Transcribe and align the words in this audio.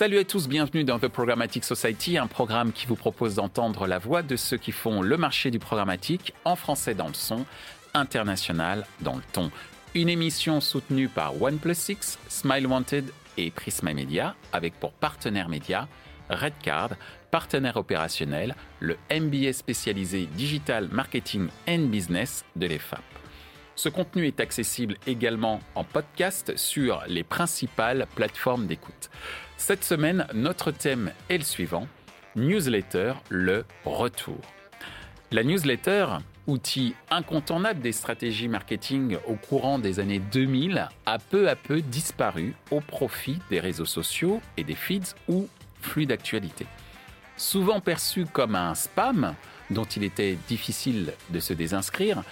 Salut 0.00 0.16
à 0.16 0.24
tous, 0.24 0.48
bienvenue 0.48 0.82
dans 0.82 0.98
The 0.98 1.08
Programmatic 1.08 1.62
Society, 1.62 2.16
un 2.16 2.26
programme 2.26 2.72
qui 2.72 2.86
vous 2.86 2.96
propose 2.96 3.34
d'entendre 3.34 3.86
la 3.86 3.98
voix 3.98 4.22
de 4.22 4.34
ceux 4.34 4.56
qui 4.56 4.72
font 4.72 5.02
le 5.02 5.18
marché 5.18 5.50
du 5.50 5.58
programmatique 5.58 6.32
en 6.46 6.56
français 6.56 6.94
dans 6.94 7.08
le 7.08 7.12
son, 7.12 7.44
international 7.92 8.86
dans 9.02 9.16
le 9.16 9.22
ton. 9.34 9.50
Une 9.94 10.08
émission 10.08 10.62
soutenue 10.62 11.08
par 11.08 11.42
OnePlus 11.42 11.74
6, 11.74 12.18
Smile 12.28 12.66
Wanted 12.66 13.12
et 13.36 13.50
Prisma 13.50 13.92
Media, 13.92 14.36
avec 14.54 14.72
pour 14.80 14.92
partenaire 14.92 15.50
média 15.50 15.86
Redcard, 16.30 16.92
partenaire 17.30 17.76
opérationnel, 17.76 18.54
le 18.78 18.96
MBA 19.10 19.52
spécialisé 19.52 20.30
Digital 20.32 20.88
Marketing 20.90 21.48
and 21.68 21.88
Business 21.88 22.46
de 22.56 22.66
l'EFAP. 22.66 23.02
Ce 23.74 23.90
contenu 23.90 24.26
est 24.26 24.40
accessible 24.40 24.96
également 25.06 25.60
en 25.74 25.84
podcast 25.84 26.56
sur 26.56 27.02
les 27.06 27.22
principales 27.22 28.06
plateformes 28.14 28.66
d'écoute. 28.66 29.10
Cette 29.60 29.84
semaine, 29.84 30.26
notre 30.32 30.70
thème 30.70 31.12
est 31.28 31.36
le 31.36 31.44
suivant, 31.44 31.86
newsletter, 32.34 33.12
le 33.28 33.66
retour. 33.84 34.40
La 35.32 35.44
newsletter, 35.44 36.06
outil 36.46 36.94
incontournable 37.10 37.80
des 37.80 37.92
stratégies 37.92 38.48
marketing 38.48 39.18
au 39.28 39.34
courant 39.34 39.78
des 39.78 40.00
années 40.00 40.18
2000, 40.18 40.88
a 41.04 41.18
peu 41.18 41.50
à 41.50 41.56
peu 41.56 41.82
disparu 41.82 42.54
au 42.70 42.80
profit 42.80 43.38
des 43.50 43.60
réseaux 43.60 43.84
sociaux 43.84 44.40
et 44.56 44.64
des 44.64 44.74
feeds 44.74 45.14
ou 45.28 45.46
flux 45.82 46.06
d'actualité. 46.06 46.66
Souvent 47.36 47.80
perçu 47.80 48.24
comme 48.24 48.56
un 48.56 48.74
spam 48.74 49.34
dont 49.68 49.84
il 49.84 50.04
était 50.04 50.38
difficile 50.48 51.12
de 51.28 51.38
se 51.38 51.52
désinscrire, 51.52 52.22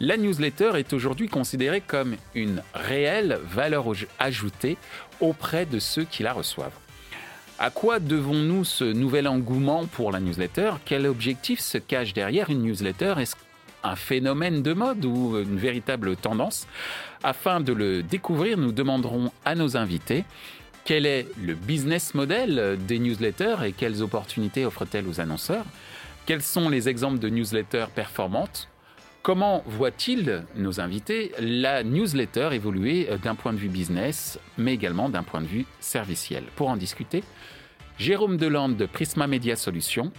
la 0.00 0.16
newsletter 0.16 0.72
est 0.76 0.92
aujourd'hui 0.92 1.28
considérée 1.28 1.80
comme 1.80 2.16
une 2.34 2.62
réelle 2.74 3.38
valeur 3.48 3.86
ajoutée 4.18 4.76
auprès 5.20 5.66
de 5.66 5.78
ceux 5.78 6.04
qui 6.04 6.22
la 6.22 6.32
reçoivent. 6.32 6.76
À 7.58 7.70
quoi 7.70 8.00
devons-nous 8.00 8.64
ce 8.64 8.84
nouvel 8.84 9.26
engouement 9.26 9.86
pour 9.86 10.12
la 10.12 10.20
newsletter? 10.20 10.72
Quel 10.84 11.06
objectif 11.06 11.60
se 11.60 11.78
cache 11.78 12.12
derrière 12.12 12.50
une 12.50 12.62
newsletter? 12.62 13.14
Est-ce 13.18 13.34
un 13.82 13.96
phénomène 13.96 14.62
de 14.62 14.74
mode 14.74 15.04
ou 15.04 15.38
une 15.38 15.56
véritable 15.56 16.16
tendance? 16.16 16.66
Afin 17.22 17.60
de 17.60 17.72
le 17.72 18.02
découvrir, 18.02 18.58
nous 18.58 18.72
demanderons 18.72 19.32
à 19.44 19.54
nos 19.54 19.76
invités 19.76 20.24
quel 20.84 21.04
est 21.04 21.26
le 21.42 21.54
business 21.54 22.14
model 22.14 22.78
des 22.86 23.00
newsletters 23.00 23.56
et 23.64 23.72
quelles 23.72 24.02
opportunités 24.02 24.64
offrent-elles 24.64 25.08
aux 25.08 25.20
annonceurs? 25.20 25.64
Quels 26.26 26.42
sont 26.42 26.68
les 26.68 26.88
exemples 26.88 27.18
de 27.18 27.28
newsletters 27.28 27.86
performantes? 27.92 28.68
Comment 29.26 29.64
voient-ils, 29.66 30.44
nos 30.54 30.80
invités, 30.80 31.32
la 31.40 31.82
newsletter 31.82 32.50
évoluer 32.52 33.08
d'un 33.24 33.34
point 33.34 33.52
de 33.52 33.58
vue 33.58 33.68
business, 33.68 34.38
mais 34.56 34.72
également 34.72 35.08
d'un 35.08 35.24
point 35.24 35.40
de 35.40 35.48
vue 35.48 35.66
serviciel? 35.80 36.44
Pour 36.54 36.68
en 36.68 36.76
discuter, 36.76 37.24
Jérôme 37.98 38.36
Delande 38.36 38.76
de 38.76 38.86
Prisma 38.86 39.26
Media 39.26 39.56
Solutions, 39.56 40.12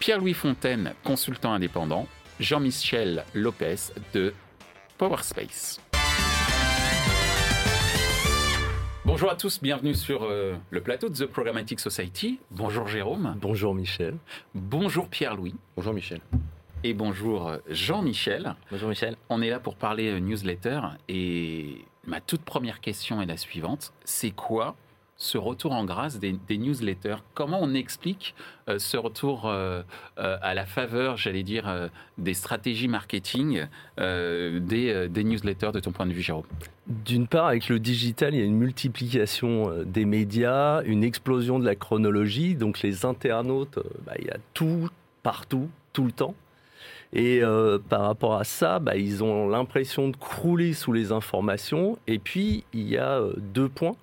Pierre-Louis 0.00 0.34
Fontaine, 0.34 0.94
consultant 1.04 1.52
indépendant, 1.52 2.08
Jean-Michel 2.40 3.24
Lopez 3.32 3.76
de 4.12 4.34
Powerspace. 4.98 5.80
Bonjour 9.04 9.30
à 9.30 9.36
tous, 9.36 9.62
bienvenue 9.62 9.94
sur 9.94 10.24
euh, 10.24 10.56
le 10.70 10.80
plateau 10.80 11.08
de 11.08 11.14
The 11.14 11.26
Programmatic 11.26 11.78
Society. 11.78 12.40
Bonjour 12.50 12.88
Jérôme. 12.88 13.36
Bonjour 13.40 13.72
Michel. 13.72 14.16
Bonjour 14.52 15.06
Pierre-Louis. 15.06 15.54
Bonjour 15.76 15.94
Michel 15.94 16.20
et 16.84 16.94
bonjour 16.94 17.52
Jean-Michel. 17.68 18.54
Bonjour 18.70 18.88
Michel. 18.88 19.16
On 19.28 19.40
est 19.42 19.50
là 19.50 19.60
pour 19.60 19.76
parler 19.76 20.08
euh, 20.08 20.18
newsletter 20.18 20.80
et 21.08 21.84
ma 22.06 22.20
toute 22.20 22.42
première 22.42 22.80
question 22.80 23.22
est 23.22 23.26
la 23.26 23.36
suivante. 23.36 23.92
C'est 24.04 24.30
quoi 24.30 24.74
ce 25.16 25.38
retour 25.38 25.72
en 25.72 25.84
grâce 25.84 26.18
des, 26.18 26.34
newsletters? 26.50 27.18
Comment 27.34 27.60
on 27.62 27.74
explique 27.74 28.34
euh, 28.68 28.80
ce 28.80 28.96
retour 28.96 29.42
euh, 29.46 29.84
à 30.16 30.54
la 30.54 30.66
faveur, 30.66 31.16
j'allais 31.16 31.44
dire, 31.44 31.90
des 32.18 32.34
stratégies 32.34 32.88
marketing 32.88 33.66
des, 33.98 35.08
des, 35.08 35.24
newsletters 35.24 35.70
de 35.72 35.78
ton 35.78 35.92
point 35.92 36.06
de 36.06 36.12
vue, 36.12 36.22
Jérôme? 36.22 36.46
D'une 36.88 37.28
part, 37.28 37.46
avec 37.46 37.68
le 37.68 37.78
digital, 37.78 38.34
il 38.34 38.40
y 38.40 38.42
a 38.42 38.46
une 38.46 38.58
multiplication 38.58 39.84
des 39.84 40.04
médias, 40.06 40.82
une 40.82 41.04
explosion 41.04 41.60
de 41.60 41.64
la 41.64 41.76
chronologie. 41.76 42.56
Donc 42.56 42.82
les 42.82 43.06
internautes, 43.06 43.78
bah, 44.04 44.14
il 44.18 44.26
y 44.26 44.30
a 44.30 44.38
tout, 44.54 44.88
partout, 45.22 45.68
tout 45.92 46.04
le 46.04 46.12
temps. 46.12 46.34
Et 47.12 47.40
euh, 47.42 47.78
par 47.78 48.02
rapport 48.02 48.34
à 48.34 48.44
ça, 48.44 48.78
bah, 48.78 48.96
ils 48.96 49.22
ont 49.22 49.48
l'impression 49.48 50.08
de 50.08 50.16
crouler 50.16 50.72
sous 50.72 50.92
les 50.92 51.12
informations. 51.12 51.98
Et 52.06 52.18
puis, 52.18 52.64
il 52.72 52.88
y 52.88 52.96
a 52.96 53.20
euh, 53.20 53.34
deux 53.36 53.68
points. 53.68 53.96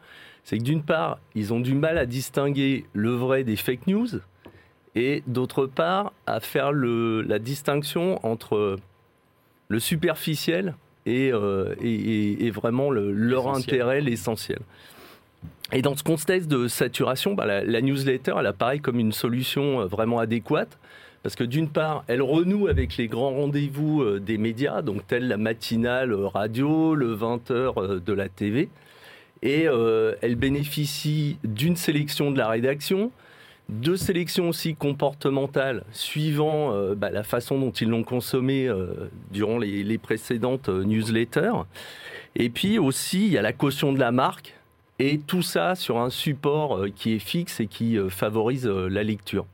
C'est 0.43 0.57
que 0.57 0.63
d'une 0.63 0.83
part, 0.83 1.19
ils 1.35 1.53
ont 1.53 1.59
du 1.59 1.73
mal 1.73 1.97
à 1.97 2.05
distinguer 2.05 2.85
le 2.93 3.11
vrai 3.11 3.43
des 3.43 3.55
fake 3.55 3.87
news. 3.87 4.07
Et 4.95 5.23
d'autre 5.27 5.65
part, 5.65 6.13
à 6.27 6.39
faire 6.39 6.71
le, 6.71 7.21
la 7.21 7.39
distinction 7.39 8.23
entre 8.25 8.77
le 9.67 9.79
superficiel 9.79 10.75
et, 11.05 11.31
euh, 11.31 11.75
et, 11.81 12.49
vraiment 12.51 12.91
le, 12.91 13.11
leur 13.11 13.47
intérêt, 13.49 14.01
l'essentiel. 14.01 14.59
Et 15.71 15.81
dans 15.81 15.95
ce 15.95 16.03
contexte 16.03 16.47
de 16.47 16.67
saturation, 16.67 17.33
bah, 17.33 17.45
la, 17.45 17.63
la, 17.63 17.81
newsletter, 17.81 18.33
elle 18.39 18.47
apparaît 18.47 18.79
comme 18.79 18.99
une 18.99 19.11
solution 19.11 19.85
vraiment 19.85 20.19
adéquate 20.19 20.77
parce 21.23 21.35
que 21.35 21.43
d'une 21.43 21.69
part, 21.69 22.03
elle 22.07 22.21
renoue 22.21 22.67
avec 22.67 22.97
les 22.97 23.07
grands 23.07 23.31
rendez-vous 23.31 24.01
euh, 24.01 24.19
des 24.19 24.37
médias, 24.37 24.81
donc 24.81 25.05
telle 25.05 25.27
la 25.27 25.37
matinale 25.37 26.13
euh, 26.13 26.27
radio, 26.27 26.95
le 26.95 27.15
20h 27.15 27.51
euh, 27.51 27.99
de 27.99 28.13
la 28.13 28.29
TV, 28.29 28.69
et 29.41 29.67
elle 30.21 30.35
bénéficie 30.35 31.37
d'une 31.45 31.77
sélection 31.77 32.29
de 32.29 32.37
la 32.37 32.49
rédaction, 32.49 33.09
de 33.69 33.95
sélections 33.95 34.49
aussi 34.49 34.75
comportementales 34.75 35.85
suivant 35.93 36.73
bah, 36.97 37.09
la 37.09 37.23
façon 37.23 37.57
dont 37.57 37.71
ils 37.71 37.87
l'ont 37.87 38.03
consommé 38.03 38.69
durant 39.31 39.57
les, 39.57 39.97
précédentes 39.97 40.67
newsletters. 40.67 41.53
Et 42.35 42.49
puis 42.49 42.79
aussi, 42.79 43.27
il 43.27 43.31
y 43.31 43.37
a 43.37 43.41
la 43.41 43.53
caution 43.53 43.93
de 43.93 43.99
la 43.99 44.11
marque, 44.11 44.55
et 44.99 45.19
tout 45.19 45.41
ça 45.41 45.75
sur 45.75 45.99
un 45.99 46.09
support 46.09 46.87
qui 46.93 47.13
est 47.13 47.19
fixe 47.19 47.61
et 47.61 47.67
qui 47.67 47.97
favorise 48.09 48.67
la 48.67 49.03
lecture. 49.03 49.45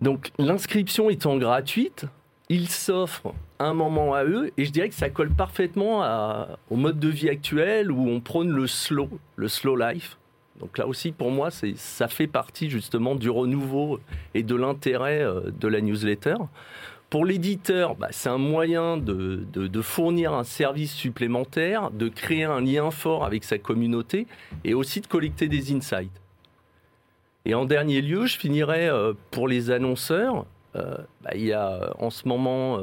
Donc 0.00 0.30
l'inscription 0.38 1.10
étant 1.10 1.36
gratuite, 1.36 2.06
ils 2.48 2.68
s'offrent 2.68 3.34
un 3.58 3.74
moment 3.74 4.14
à 4.14 4.24
eux 4.24 4.52
et 4.56 4.64
je 4.64 4.70
dirais 4.70 4.88
que 4.88 4.94
ça 4.94 5.10
colle 5.10 5.30
parfaitement 5.30 6.46
au 6.70 6.76
mode 6.76 6.98
de 6.98 7.08
vie 7.08 7.28
actuel 7.28 7.90
où 7.90 8.08
on 8.08 8.20
prône 8.20 8.50
le 8.50 8.66
slow, 8.66 9.08
le 9.36 9.48
slow 9.48 9.76
life. 9.76 10.16
Donc 10.60 10.78
là 10.78 10.86
aussi, 10.86 11.12
pour 11.12 11.30
moi, 11.30 11.50
ça 11.50 12.08
fait 12.08 12.26
partie 12.26 12.68
justement 12.68 13.14
du 13.14 13.30
renouveau 13.30 14.00
et 14.34 14.42
de 14.42 14.54
l'intérêt 14.54 15.22
euh, 15.22 15.50
de 15.58 15.68
la 15.68 15.80
newsletter. 15.80 16.34
Pour 17.10 17.24
l'éditeur, 17.24 17.94
bah, 17.94 18.08
c'est 18.10 18.28
un 18.28 18.38
moyen 18.38 18.98
de, 18.98 19.46
de, 19.52 19.82
fournir 19.82 20.34
un 20.34 20.44
service 20.44 20.92
supplémentaire, 20.92 21.90
de 21.90 22.08
créer 22.08 22.44
un 22.44 22.60
lien 22.60 22.90
fort 22.90 23.24
avec 23.24 23.44
sa 23.44 23.56
communauté 23.56 24.26
et 24.64 24.74
aussi 24.74 25.00
de 25.00 25.06
collecter 25.06 25.48
des 25.48 25.72
insights. 25.72 26.20
Et 27.48 27.54
en 27.54 27.64
dernier 27.64 28.02
lieu, 28.02 28.26
je 28.26 28.38
finirai 28.38 28.88
euh, 28.88 29.14
pour 29.30 29.48
les 29.48 29.70
annonceurs. 29.70 30.44
Euh, 30.76 30.98
bah, 31.22 31.30
il 31.34 31.46
y 31.46 31.52
a 31.54 31.72
euh, 31.72 31.90
en 31.98 32.10
ce 32.10 32.28
moment 32.28 32.78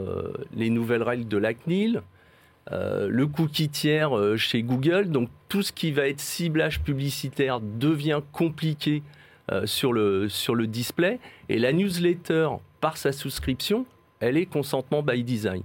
les 0.56 0.72
nouvelles 0.72 1.04
règles 1.04 1.28
de 1.28 1.38
la 1.38 1.54
CNIL, 1.54 2.02
le 2.72 3.26
cookie 3.28 3.70
tiers 3.70 4.12
chez 4.38 4.64
Google. 4.64 5.12
Donc 5.12 5.30
tout 5.50 5.62
ce 5.62 5.72
qui 5.72 5.92
va 5.92 6.08
être 6.08 6.20
ciblage 6.20 6.82
publicitaire 6.82 7.60
devient 7.62 8.22
compliqué 8.32 9.04
sur, 9.66 9.94
le, 9.94 10.28
sur 10.30 10.56
le 10.56 10.66
display. 10.66 11.20
Et 11.48 11.60
la 11.60 11.72
newsletter, 11.72 12.50
par 12.82 12.98
sa 12.98 13.12
souscription, 13.12 13.86
elle 14.20 14.36
est 14.36 14.48
consentement 14.48 15.04
by 15.04 15.24
design. 15.24 15.62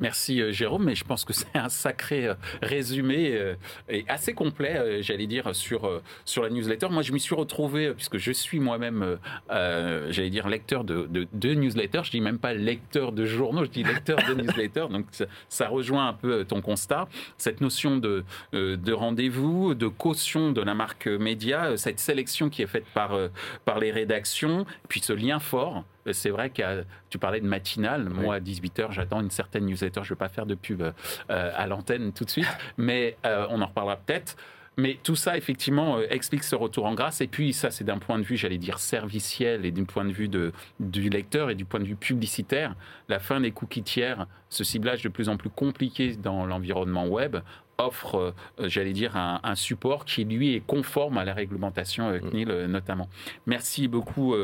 Merci 0.00 0.42
euh, 0.42 0.50
Jérôme, 0.50 0.84
mais 0.84 0.96
je 0.96 1.04
pense 1.04 1.24
que 1.24 1.32
c'est 1.32 1.54
un 1.54 1.68
sacré 1.68 2.26
euh, 2.26 2.34
résumé 2.62 3.32
euh, 3.32 3.54
et 3.88 4.04
assez 4.08 4.34
complet, 4.34 5.02
j'allais 5.02 5.26
dire, 5.26 5.54
sur, 5.54 6.00
sur 6.24 6.42
la 6.42 6.50
newsletter. 6.50 6.88
Moi, 6.90 7.02
je 7.02 7.12
m'y 7.12 7.20
suis 7.20 7.34
retrouvé, 7.34 7.92
puisque 7.94 8.18
je 8.18 8.32
suis 8.32 8.60
moi-même, 8.60 9.18
j'allais 9.48 10.30
dire, 10.30 10.48
lecteur 10.48 10.84
de, 10.84 11.08
de, 11.10 11.54
newsletters. 11.54 12.02
Je 12.04 12.10
dis 12.10 12.20
même 12.20 12.38
pas 12.38 12.54
lecteur 12.54 13.12
de 13.12 13.24
journaux, 13.24 13.64
je 13.64 13.70
dis 13.70 13.84
lecteur 13.84 14.18
de 14.28 14.34
newsletters. 14.42 14.88
Donc, 14.90 15.06
ça, 15.48 15.68
rejoint 15.68 16.08
un 16.08 16.12
peu 16.12 16.44
ton 16.44 16.60
constat. 16.60 17.08
Cette 17.38 17.60
notion 17.60 17.96
de, 17.96 18.24
de 18.52 18.92
rendez-vous, 18.92 19.74
de 19.74 19.86
caution 19.86 20.52
de 20.52 20.60
la 20.60 20.74
marque 20.74 21.06
média, 21.06 21.76
cette 21.76 22.00
sélection 22.00 22.50
qui 22.50 22.62
est 22.62 22.66
faite 22.66 22.86
par, 22.94 23.16
par 23.64 23.78
les 23.78 23.90
rédactions, 23.90 24.66
puis 24.88 25.00
ce 25.00 25.12
lien 25.12 25.38
fort 25.38 25.84
c'est 26.12 26.30
vrai 26.30 26.50
que 26.50 26.84
tu 27.10 27.18
parlais 27.18 27.40
de 27.40 27.46
matinale. 27.46 28.08
Moi, 28.08 28.36
à 28.36 28.40
18h, 28.40 28.92
j'attends 28.92 29.20
une 29.20 29.30
certaine 29.30 29.66
newsletter. 29.66 30.00
Je 30.02 30.12
ne 30.12 30.14
vais 30.14 30.18
pas 30.18 30.28
faire 30.28 30.46
de 30.46 30.54
pub 30.54 30.82
euh, 30.82 30.92
à 31.28 31.66
l'antenne 31.66 32.12
tout 32.12 32.24
de 32.24 32.30
suite, 32.30 32.48
mais 32.76 33.16
euh, 33.24 33.46
on 33.50 33.60
en 33.62 33.66
reparlera 33.66 33.96
peut-être. 33.96 34.36
Mais 34.76 34.98
tout 35.02 35.14
ça, 35.14 35.36
effectivement, 35.36 35.98
euh, 35.98 36.06
explique 36.10 36.42
ce 36.42 36.56
retour 36.56 36.86
en 36.86 36.94
grâce. 36.94 37.20
Et 37.20 37.28
puis, 37.28 37.52
ça, 37.52 37.70
c'est 37.70 37.84
d'un 37.84 37.98
point 37.98 38.18
de 38.18 38.24
vue, 38.24 38.36
j'allais 38.36 38.58
dire, 38.58 38.80
serviciel 38.80 39.64
et 39.64 39.70
d'un 39.70 39.84
point 39.84 40.04
de 40.04 40.12
vue 40.12 40.28
de, 40.28 40.52
du 40.80 41.08
lecteur 41.10 41.50
et 41.50 41.54
du 41.54 41.64
point 41.64 41.80
de 41.80 41.84
vue 41.84 41.96
publicitaire. 41.96 42.74
La 43.08 43.20
fin 43.20 43.40
des 43.40 43.52
cookies 43.52 43.84
tiers, 43.84 44.26
ce 44.48 44.64
ciblage 44.64 45.02
de 45.02 45.08
plus 45.08 45.28
en 45.28 45.36
plus 45.36 45.50
compliqué 45.50 46.16
dans 46.16 46.44
l'environnement 46.44 47.06
web, 47.06 47.36
offre, 47.78 48.34
j'allais 48.58 48.92
dire, 48.92 49.16
un, 49.16 49.54
support 49.54 50.04
qui 50.04 50.24
lui 50.24 50.54
est 50.54 50.60
conforme 50.60 51.18
à 51.18 51.24
la 51.24 51.34
réglementation 51.34 52.10
mm. 52.10 52.30
CNIL 52.30 52.48
notamment. 52.68 53.08
Merci 53.46 53.88
beaucoup, 53.88 54.34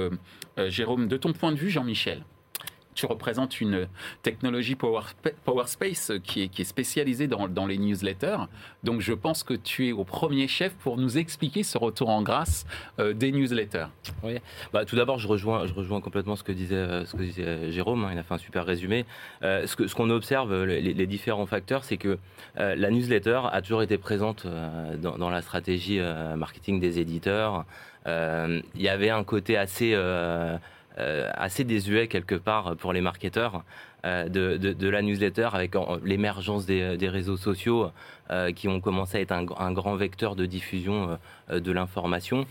Jérôme. 0.56 1.08
De 1.08 1.16
ton 1.16 1.32
point 1.32 1.52
de 1.52 1.56
vue, 1.56 1.70
Jean-Michel 1.70 2.24
tu 2.94 3.06
représentes 3.06 3.60
une 3.60 3.88
technologie 4.22 4.74
Power, 4.74 5.02
Space 5.66 6.12
qui 6.24 6.42
est, 6.42 6.48
qui 6.48 6.62
est 6.62 6.64
spécialisée 6.64 7.26
dans, 7.26 7.48
dans, 7.48 7.66
les 7.66 7.78
newsletters. 7.78 8.38
Donc 8.84 9.00
je 9.00 9.12
pense 9.12 9.42
que 9.42 9.54
tu 9.54 9.88
es 9.88 9.92
au 9.92 10.04
premier 10.04 10.48
chef 10.48 10.74
pour 10.74 10.96
nous 10.96 11.18
expliquer 11.18 11.62
ce 11.62 11.78
retour 11.78 12.08
en 12.08 12.22
grâce 12.22 12.66
euh, 12.98 13.12
des 13.12 13.32
newsletters. 13.32 13.86
Oui. 14.22 14.38
Bah, 14.72 14.84
tout 14.84 14.96
d'abord, 14.96 15.18
je 15.18 15.28
rejoins, 15.28 15.66
je 15.66 15.74
rejoins 15.74 16.00
complètement 16.00 16.36
ce 16.36 16.42
que 16.42 16.52
disait, 16.52 16.74
euh, 16.74 17.04
ce 17.04 17.12
que 17.12 17.22
disait 17.22 17.70
Jérôme. 17.70 18.04
Hein. 18.04 18.10
il 18.12 18.18
a 18.18 18.22
fait 18.22 18.34
un 18.34 18.38
super 18.38 18.64
résumé. 18.64 19.06
Euh, 19.42 19.66
ce 19.66 19.76
qu'on 19.76 19.88
ce 19.88 19.94
qu'on 19.94 20.10
observe, 20.10 20.64
les, 20.64 21.06
différents 21.06 21.46
facteurs, 21.46 21.84
c'est 21.84 21.96
que 21.96 22.18
la 22.56 22.90
newsletter 22.90 23.40
a 23.50 23.60
toujours 23.60 23.82
été 23.82 23.98
présente 23.98 24.46
dans, 24.98 25.30
la 25.30 25.42
stratégie 25.42 26.00
marketing 26.36 26.80
des 26.80 27.00
éditeurs. 27.00 27.64
Il 28.06 28.62
y 28.82 28.88
avait 28.88 29.10
un 29.10 29.24
côté 29.24 29.56
assez 29.56 29.92
euh, 29.94 30.56
assez 30.96 31.64
désuet 31.64 32.08
quelque 32.08 32.34
part 32.34 32.76
pour 32.76 32.92
les 32.92 33.00
marketeurs 33.00 33.64
euh, 34.06 34.28
de, 34.28 34.88
la 34.88 35.02
newsletter 35.02 35.50
avec 35.52 35.72
l'émergence 36.04 36.64
des, 36.64 36.96
des, 36.96 37.08
réseaux 37.08 37.36
sociaux 37.36 37.90
euh, 38.30 38.50
qui 38.50 38.66
ont 38.66 38.80
commencé 38.80 39.18
à 39.18 39.20
être 39.20 39.32
un, 39.32 39.72
grand 39.72 39.94
vecteur 39.94 40.36
de 40.36 40.46
diffusion 40.46 41.18
de 41.52 41.72
l'information. 41.72 42.46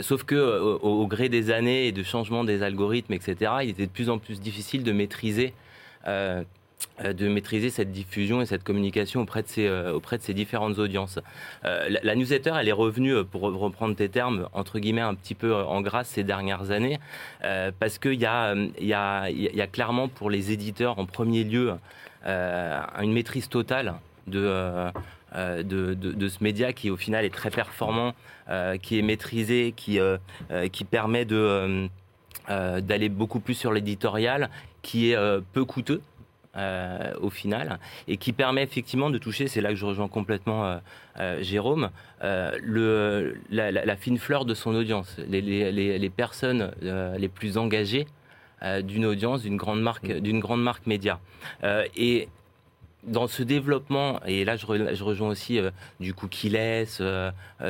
sauf 0.00 0.24
que 0.24 0.78
au, 0.82 1.06
gré 1.06 1.28
des 1.28 1.50
années 1.50 1.86
et 1.86 1.92
de 1.92 2.02
changement 2.02 2.44
des 2.44 2.62
algorithmes, 2.62 3.12
etc., 3.12 3.52
il 3.62 3.70
était 3.70 3.86
de 3.86 3.92
plus 3.92 4.10
en 4.10 4.18
plus 4.18 4.40
difficile 4.40 4.82
de 4.82 4.92
maîtriser 4.92 5.54
euh, 6.06 6.42
de 7.02 7.28
maîtriser 7.28 7.70
cette 7.70 7.92
diffusion 7.92 8.42
et 8.42 8.46
cette 8.46 8.62
communication 8.62 9.22
auprès 9.22 9.42
de 9.42 9.48
ces, 9.48 9.66
euh, 9.66 9.92
auprès 9.92 10.18
de 10.18 10.22
ces 10.22 10.34
différentes 10.34 10.78
audiences. 10.78 11.18
Euh, 11.64 11.88
la, 12.02 12.14
newsletter, 12.14 12.52
elle 12.58 12.68
est 12.68 12.72
revenue, 12.72 13.24
pour 13.24 13.42
reprendre 13.42 13.96
tes 13.96 14.08
termes, 14.08 14.48
entre 14.52 14.78
guillemets, 14.78 15.00
un 15.00 15.14
petit 15.14 15.34
peu 15.34 15.54
en 15.54 15.80
grâce 15.80 16.08
ces 16.08 16.24
dernières 16.24 16.70
années, 16.70 16.98
parce 17.78 17.98
qu'il 17.98 18.20
y, 18.20 18.26
a, 18.26 18.54
y, 18.80 18.92
a, 18.92 19.30
y 19.30 19.60
a 19.60 19.66
clairement 19.66 20.08
pour 20.08 20.30
les 20.30 20.52
éditeurs, 20.52 20.98
en 20.98 21.06
premier 21.06 21.44
lieu, 21.44 21.72
une 22.24 23.12
maîtrise 23.12 23.48
totale 23.48 23.94
de... 24.26 24.90
de, 25.34 25.62
de, 25.62 25.94
de, 25.94 26.28
ce 26.28 26.42
média 26.42 26.72
qui 26.72 26.90
au 26.90 26.96
final 26.96 27.24
est 27.24 27.34
très 27.34 27.50
performant, 27.50 28.14
qui 28.82 28.98
est 28.98 29.02
maîtrisé, 29.02 29.72
qui, 29.76 29.98
qui 30.72 30.84
permet 30.84 31.24
de, 31.24 31.88
d'aller 32.48 33.08
beaucoup 33.08 33.40
plus 33.40 33.54
sur 33.54 33.72
l'éditorial, 33.72 34.50
qui 34.82 35.12
est 35.12 35.40
peu 35.52 35.64
coûteux 35.64 36.02
euh, 36.56 37.12
au 37.20 37.30
final, 37.30 37.78
et 38.08 38.16
qui 38.16 38.32
permet 38.32 38.64
effectivement 38.64 39.08
de 39.08 39.18
toucher, 39.18 39.46
c'est 39.46 39.60
là 39.60 39.68
que 39.68 39.76
je 39.76 39.86
rejoins 39.86 40.08
complètement 40.08 40.66
euh, 40.66 40.78
euh, 41.20 41.40
Jérôme, 41.44 41.90
le, 42.22 43.36
la, 43.50 43.96
fine 43.96 44.18
fleur 44.18 44.44
de 44.44 44.54
son 44.54 44.74
audience, 44.74 45.16
les, 45.28 45.42
les, 45.42 45.96
les 45.96 46.10
personnes 46.10 46.72
les 46.82 47.28
plus 47.28 47.56
engagées 47.56 48.08
d'une 48.82 49.06
audience, 49.06 49.42
d'une 49.42 49.56
grande 49.56 49.80
marque, 49.80 50.08
mm. 50.08 50.18
d'une 50.18 50.40
grande 50.40 50.60
marque 50.60 50.88
média. 50.88 51.20
et 51.62 52.28
dans 53.04 53.28
ce 53.28 53.44
développement, 53.44 54.20
et 54.26 54.44
là 54.44 54.56
je, 54.56 54.66
je 54.66 55.04
rejoins 55.04 55.28
aussi 55.28 55.60
du 56.00 56.14
cookie-less, 56.14 57.00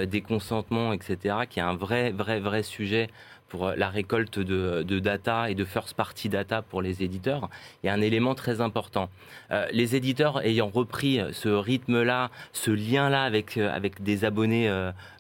des 0.06 0.20
consentements, 0.22 0.94
etc., 0.94 1.40
qui 1.50 1.58
est 1.58 1.62
un 1.62 1.76
vrai, 1.76 2.12
vrai, 2.12 2.40
vrai 2.40 2.62
sujet 2.62 3.10
pour 3.50 3.66
euh, 3.66 3.74
la 3.76 3.90
récolte 3.90 4.38
de, 4.38 4.98
data 5.00 5.50
et 5.50 5.54
de 5.54 5.66
first 5.66 5.94
party 5.94 6.30
data 6.30 6.62
pour 6.62 6.80
les 6.80 7.02
éditeurs, 7.02 7.50
il 7.82 7.88
y 7.88 7.90
a 7.90 7.92
un 7.92 8.00
élément 8.00 8.34
très 8.34 8.62
important. 8.62 9.10
Euh, 9.50 9.66
les 9.72 9.94
éditeurs 9.96 10.40
ayant 10.42 10.68
repris 10.68 11.20
ce 11.32 11.48
rythme-là, 11.48 12.30
ce 12.52 12.70
lien-là 12.70 13.24
avec, 13.24 13.58
euh, 13.58 13.70
avec 13.74 14.02
des 14.02 14.24
abonnés 14.24 14.70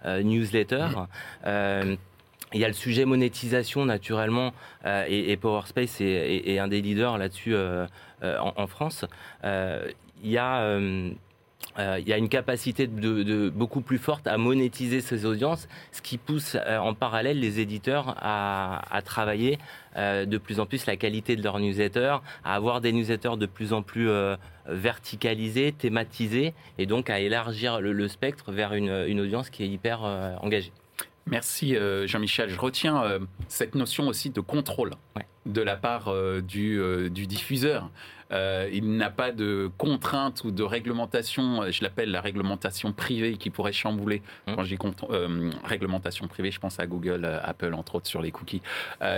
newsletter, 0.06 0.86
il 2.52 2.58
y 2.58 2.64
a 2.64 2.68
le 2.68 2.74
sujet 2.74 3.04
monétisation 3.04 3.84
naturellement 3.84 4.52
et, 4.84 5.36
PowerSpace 5.36 6.00
est, 6.00 6.58
un 6.58 6.68
des 6.68 6.80
leaders 6.80 7.18
là-dessus 7.18 7.54
en, 7.56 8.52
en, 8.56 8.66
France. 8.66 9.04
il 9.44 10.30
y 10.30 10.38
a 10.38 10.62
euh, 10.62 11.10
il 11.78 12.08
y 12.08 12.12
a 12.12 12.18
une 12.18 12.28
capacité 12.28 12.86
de, 12.86 13.48
beaucoup 13.48 13.80
plus 13.80 13.98
forte 13.98 14.26
à 14.26 14.36
monétiser 14.38 15.00
ces 15.00 15.24
audiences, 15.24 15.68
ce 15.92 16.02
qui 16.02 16.18
pousse 16.18 16.56
euh, 16.56 16.78
en 16.78 16.94
parallèle 16.94 17.38
les 17.38 17.60
éditeurs 17.60 18.16
à, 18.20 19.00
travailler 19.04 19.58
euh, 19.96 20.26
de 20.26 20.38
plus 20.38 20.60
en 20.60 20.66
plus 20.66 20.86
la 20.86 20.96
qualité 20.96 21.36
de 21.36 21.42
leurs 21.42 21.58
newsletters, 21.58 22.16
à 22.44 22.54
avoir 22.54 22.80
des 22.80 22.92
newsletters 22.92 23.36
de 23.36 23.46
plus 23.46 23.72
en 23.72 23.82
plus 23.82 24.08
verticalisés, 24.66 25.72
thématisés, 25.72 26.54
et 26.78 26.86
donc 26.86 27.10
à 27.10 27.20
élargir 27.20 27.80
le, 27.80 28.08
spectre 28.08 28.52
vers 28.52 28.74
une, 28.74 29.20
audience 29.20 29.50
qui 29.50 29.64
est 29.64 29.68
hyper 29.68 30.02
engagée. 30.42 30.72
Merci 31.26 31.76
Jean-Michel. 32.04 32.50
Je 32.50 32.58
retiens 32.58 33.02
cette 33.48 33.74
notion 33.74 34.08
aussi 34.08 34.30
de 34.30 34.40
contrôle 34.40 34.92
de 35.46 35.62
la 35.62 35.76
part 35.76 36.12
du, 36.42 36.80
du 37.10 37.26
diffuseur. 37.26 37.90
Euh, 38.32 38.68
il 38.72 38.96
n'a 38.96 39.10
pas 39.10 39.32
de 39.32 39.70
contraintes 39.76 40.42
ou 40.44 40.50
de 40.50 40.62
réglementation, 40.62 41.62
euh, 41.62 41.70
je 41.70 41.82
l'appelle 41.82 42.10
la 42.10 42.20
réglementation 42.20 42.92
privée 42.92 43.36
qui 43.36 43.50
pourrait 43.50 43.72
chambouler. 43.72 44.22
Mmh. 44.46 44.54
Quand 44.54 44.64
je 44.64 44.74
dis 44.76 44.78
euh, 45.10 45.50
réglementation 45.64 46.28
privée, 46.28 46.50
je 46.50 46.60
pense 46.60 46.78
à 46.78 46.86
Google, 46.86 47.24
Apple, 47.42 47.74
entre 47.74 47.96
autres, 47.96 48.06
sur 48.06 48.22
les 48.22 48.30
cookies, 48.30 48.62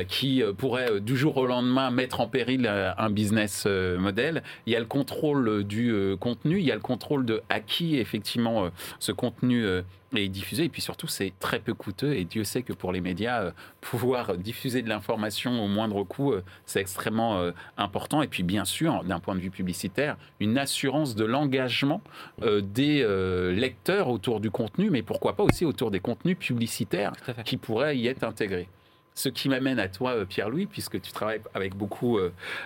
qui 0.08 0.42
pourrait 0.56 1.00
du 1.00 1.16
jour 1.16 1.36
au 1.36 1.46
lendemain 1.46 1.90
mettre 1.90 2.20
en 2.20 2.26
péril 2.26 2.66
un 2.66 3.10
business 3.10 3.66
model. 3.66 4.42
Il 4.66 4.72
y 4.72 4.76
a 4.76 4.80
le 4.80 4.86
contrôle 4.86 5.64
du 5.64 5.94
contenu, 6.20 6.58
il 6.58 6.64
y 6.64 6.72
a 6.72 6.74
le 6.74 6.80
contrôle 6.80 7.24
de 7.24 7.42
à 7.48 7.60
qui 7.60 7.96
effectivement 7.96 8.70
ce 8.98 9.12
contenu 9.12 9.66
est 10.14 10.28
diffusé. 10.28 10.64
Et 10.64 10.68
puis 10.68 10.82
surtout, 10.82 11.06
c'est 11.06 11.32
très 11.40 11.58
peu 11.58 11.74
coûteux. 11.74 12.14
Et 12.14 12.24
Dieu 12.24 12.44
sait 12.44 12.62
que 12.62 12.72
pour 12.72 12.92
les 12.92 13.00
médias, 13.00 13.52
pouvoir 13.80 14.36
diffuser 14.36 14.82
de 14.82 14.88
l'information 14.88 15.64
au 15.64 15.68
moindre 15.68 16.04
coût, 16.04 16.34
c'est 16.66 16.80
extrêmement 16.80 17.50
important. 17.76 18.22
Et 18.22 18.28
puis 18.28 18.42
bien 18.42 18.64
sûr, 18.64 19.01
d'un 19.08 19.20
point 19.20 19.34
de 19.34 19.40
vue 19.40 19.50
publicitaire, 19.50 20.16
une 20.40 20.58
assurance 20.58 21.14
de 21.14 21.24
l'engagement 21.24 22.00
euh, 22.42 22.60
des 22.60 23.02
euh, 23.02 23.52
lecteurs 23.52 24.08
autour 24.08 24.40
du 24.40 24.50
contenu, 24.50 24.90
mais 24.90 25.02
pourquoi 25.02 25.34
pas 25.34 25.42
aussi 25.42 25.64
autour 25.64 25.90
des 25.90 26.00
contenus 26.00 26.38
publicitaires 26.38 27.12
qui 27.44 27.56
pourraient 27.56 27.96
y 27.96 28.06
être 28.06 28.24
intégrés. 28.24 28.68
Ce 29.14 29.28
qui 29.28 29.48
m'amène 29.48 29.78
à 29.78 29.88
toi, 29.88 30.12
euh, 30.12 30.24
Pierre-Louis, 30.24 30.66
puisque 30.66 31.00
tu 31.00 31.12
travailles 31.12 31.40
avec 31.54 31.74
beaucoup 31.74 32.18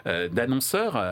d'annonceurs 0.05 1.03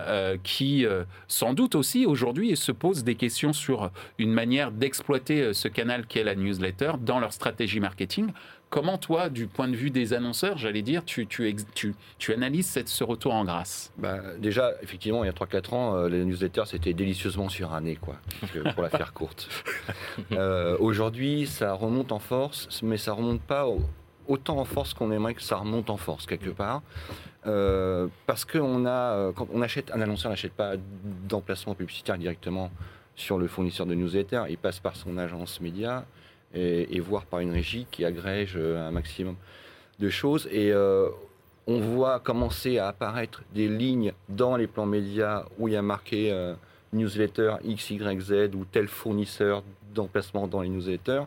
qui, 0.43 0.87
sans 1.29 1.55
doute 1.55 1.75
aussi 1.75 2.07
aujourd'hui, 2.07 2.57
se 2.57 2.73
posent 2.73 3.05
des 3.05 3.15
questions 3.15 3.53
sur 3.53 3.91
une 4.19 4.33
manière 4.33 4.71
d'exploiter 4.71 5.53
ce 5.53 5.69
canal 5.69 6.07
qu'est 6.07 6.25
la 6.25 6.35
newsletter 6.35 6.93
dans 7.01 7.21
leur 7.21 7.33
stratégie 7.33 7.81
marketing. 7.81 8.33
Comment 8.75 8.99
toi, 8.99 9.29
du 9.29 9.47
point 9.47 9.69
de 9.69 9.77
vue 9.77 9.91
des 9.91 10.15
annonceurs, 10.15 10.59
j'allais 10.59 10.83
dire, 10.83 11.05
tu, 11.05 11.29
tu, 11.29 11.55
tu, 12.19 12.33
analyses 12.33 12.67
cette, 12.67 12.89
ce 12.89 13.05
retour 13.05 13.33
en 13.33 13.45
grâce? 13.45 13.93
Bah, 13.99 14.19
Déjà, 14.39 14.73
effectivement, 14.83 15.23
il 15.23 15.29
y 15.29 15.31
a 15.31 15.33
3-4 15.33 15.75
ans, 15.75 15.95
euh, 15.95 16.09
les 16.09 16.25
newsletters, 16.25 16.65
c'était 16.67 16.93
délicieusement 16.93 17.49
suranné, 17.49 17.95
quoi, 17.95 18.17
pour 18.75 18.83
la 18.83 18.91
faire 18.91 19.13
courte. 19.13 19.49
Euh, 20.33 20.77
aujourd'hui, 20.81 21.47
ça 21.47 21.75
remonte 21.75 22.11
en 22.11 22.19
force, 22.19 22.83
mais 22.83 22.97
ça 22.97 23.13
remonte 23.13 23.41
pas 23.41 23.67
autant 24.29 24.59
en 24.59 24.65
force 24.65 24.95
qu'on 24.95 25.11
aimerait 25.11 25.35
que 25.35 25.43
ça 25.43 25.57
remonte 25.57 25.91
en 25.91 25.97
force, 25.97 26.27
quelque 26.27 26.51
part. 26.51 26.83
Euh, 27.47 28.09
parce 28.27 28.45
qu'on 28.45 28.87
a, 28.87 29.33
quand 29.33 29.49
on 29.53 29.63
achète, 29.63 29.91
un 29.93 30.01
annonceur 30.01 30.31
n'achète 30.31 30.53
pas 30.55 30.75
d'emplacement 31.29 31.75
publicitaire 31.75 32.19
directement 32.19 32.71
sur 33.17 33.39
le 33.39 33.47
fournisseur 33.47 33.87
de 33.87 33.95
newsletters, 33.95 34.45
il 34.49 34.59
passe 34.59 34.81
par 34.81 34.97
son 34.97 35.19
agence 35.19 35.61
média 35.61 36.05
et, 36.55 37.01
voir 37.01 37.25
par 37.25 37.41
une 37.41 37.51
régie 37.51 37.87
qui 37.91 38.05
agrège 38.05 38.55
euh, 38.57 38.87
un 38.87 38.93
maximum 38.93 39.35
de 39.99 40.09
choses. 40.09 40.49
Et 40.53 40.73
euh, 40.73 41.09
on 41.67 41.81
voit 41.81 42.21
commencer 42.21 42.79
à 42.79 42.89
apparaître 42.89 43.43
des 43.53 43.69
lignes 43.69 44.13
dans 44.29 44.57
les 44.57 44.67
plans 44.67 44.87
médias 44.87 45.45
où 45.59 45.69
il 45.69 45.75
y 45.75 45.77
a 45.77 45.83
marqué 45.83 46.31
euh, 46.31 46.55
newsletter 46.93 47.57
X, 47.65 47.91
Y, 47.91 48.21
Z 48.21 48.55
ou 48.55 48.65
tel 48.65 48.87
fournisseur 48.87 49.65
d'emplacement 49.95 50.47
dans 50.47 50.61
les 50.61 50.69
newsletters. 50.69 51.23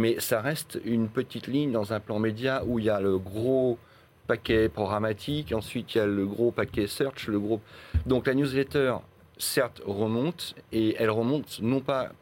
Mais 0.00 0.18
ça 0.18 0.40
reste 0.40 0.80
une 0.86 1.10
petite 1.10 1.46
ligne 1.46 1.72
dans 1.72 1.92
un 1.92 2.00
plan 2.00 2.18
média 2.18 2.62
où 2.64 2.78
il 2.78 2.86
y 2.86 2.88
a 2.88 3.02
le 3.02 3.18
gros 3.18 3.78
paquet 4.26 4.70
programmatique, 4.70 5.52
ensuite 5.52 5.94
il 5.94 5.98
y 5.98 6.00
a 6.00 6.06
le 6.06 6.24
gros 6.24 6.52
paquet 6.52 6.86
search, 6.86 7.28
le 7.28 7.38
gros. 7.38 7.60
Donc 8.06 8.26
la 8.26 8.32
newsletter, 8.32 8.94
certes, 9.36 9.82
remonte 9.84 10.54
et 10.72 10.96
elle 10.98 11.10
remonte 11.10 11.60
non 11.60 11.80
pas 11.80 12.12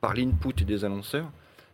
par 0.00 0.14
l'input 0.14 0.62
des 0.62 0.84
annonceurs, 0.84 1.32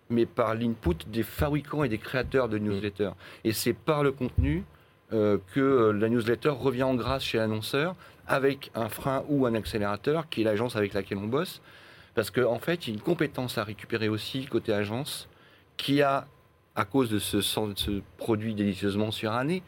mais 0.08 0.24
par 0.24 0.54
l'input 0.54 0.96
des 1.06 1.22
fabricants 1.22 1.84
et 1.84 1.90
des 1.90 1.98
créateurs 1.98 2.48
de 2.48 2.56
newsletters. 2.56 3.12
Et 3.44 3.52
c'est 3.52 3.74
par 3.74 4.02
le 4.02 4.12
contenu 4.12 4.64
euh, 5.12 5.36
que 5.52 5.90
la 5.90 6.08
newsletter 6.08 6.48
revient 6.48 6.84
en 6.84 6.94
grâce 6.94 7.24
chez 7.24 7.36
l'annonceur 7.36 7.94
avec 8.26 8.70
un 8.74 8.88
frein 8.88 9.22
ou 9.28 9.44
un 9.44 9.52
accélérateur 9.52 10.30
qui 10.30 10.40
est 10.40 10.44
l'agence 10.44 10.76
avec 10.76 10.94
laquelle 10.94 11.18
on 11.18 11.26
bosse. 11.26 11.60
Parce 12.14 12.30
qu'en 12.30 12.52
en 12.52 12.58
fait, 12.58 12.86
il 12.86 12.90
y 12.90 12.92
a 12.92 12.94
une 12.94 13.02
compétence 13.02 13.58
à 13.58 13.64
récupérer 13.64 14.08
aussi 14.08 14.46
côté 14.46 14.72
agence 14.72 15.28
qui 15.76 16.02
a, 16.02 16.26
à 16.76 16.84
cause 16.84 17.10
de 17.10 17.18
ce, 17.18 18.00
produit 18.18 18.54
délicieusement 18.54 19.10
suranné, 19.10 19.62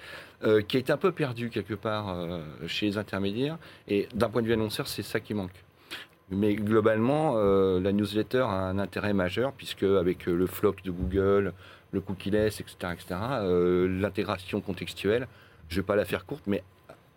euh, 0.44 0.60
qui 0.62 0.76
est 0.76 0.90
un 0.90 0.96
peu 0.96 1.12
perdu 1.12 1.50
quelque 1.50 1.74
part 1.74 2.16
chez 2.66 2.86
les 2.86 2.98
intermédiaires. 2.98 3.58
Et 3.88 4.08
d'un 4.14 4.28
point 4.28 4.42
de 4.42 4.46
vue 4.46 4.52
annonceur, 4.52 4.88
c'est 4.88 5.02
ça 5.02 5.20
qui 5.20 5.34
manque. 5.34 5.64
Mais 6.32 6.54
globalement, 6.54 7.34
euh, 7.36 7.78
la 7.78 7.92
newsletter 7.92 8.40
a 8.40 8.52
un 8.52 8.78
intérêt 8.78 9.12
majeur 9.12 9.52
puisque 9.52 9.82
avec 9.82 10.26
euh, 10.26 10.34
le 10.34 10.46
flock 10.46 10.82
de 10.82 10.90
Google, 10.90 11.52
le 11.92 12.00
cookie-less, 12.00 12.60
etc., 12.60 12.94
etc., 12.94 13.20
euh, 13.42 14.00
l'intégration 14.00 14.62
contextuelle, 14.62 15.28
je 15.68 15.76
ne 15.76 15.82
vais 15.82 15.86
pas 15.86 15.94
la 15.94 16.06
faire 16.06 16.24
courte, 16.24 16.44
mais 16.46 16.62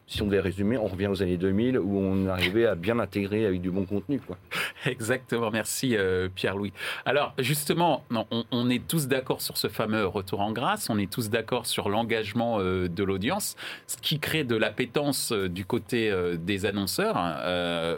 si 0.07 0.21
on 0.21 0.25
devait 0.25 0.39
résumer, 0.39 0.77
on 0.77 0.87
revient 0.87 1.07
aux 1.07 1.23
années 1.23 1.37
2000 1.37 1.79
où 1.79 1.97
on 1.97 2.27
arrivait 2.27 2.65
à 2.65 2.75
bien 2.75 2.99
intégrer 2.99 3.45
avec 3.45 3.61
du 3.61 3.71
bon 3.71 3.85
contenu. 3.85 4.19
Quoi. 4.19 4.37
Exactement, 4.85 5.49
merci 5.51 5.95
euh, 5.95 6.29
Pierre-Louis. 6.33 6.73
Alors 7.05 7.33
justement, 7.39 8.03
on, 8.51 8.69
est 8.69 8.87
tous 8.87 9.07
d'accord 9.07 9.41
sur 9.41 9.57
ce 9.57 9.67
fameux 9.67 10.05
retour 10.05 10.41
en 10.41 10.51
grâce, 10.51 10.89
on 10.89 10.97
est 10.97 11.11
tous 11.11 11.29
d'accord 11.29 11.65
sur 11.65 11.89
l'engagement 11.89 12.59
euh, 12.59 12.87
de 12.87 13.03
l'audience, 13.03 13.55
ce 13.87 13.97
qui 13.97 14.19
crée 14.19 14.43
de 14.43 14.55
l'appétence 14.55 15.31
euh, 15.31 15.49
du 15.49 15.65
côté 15.65 16.11
euh, 16.11 16.37
des 16.37 16.65
annonceurs 16.65 17.15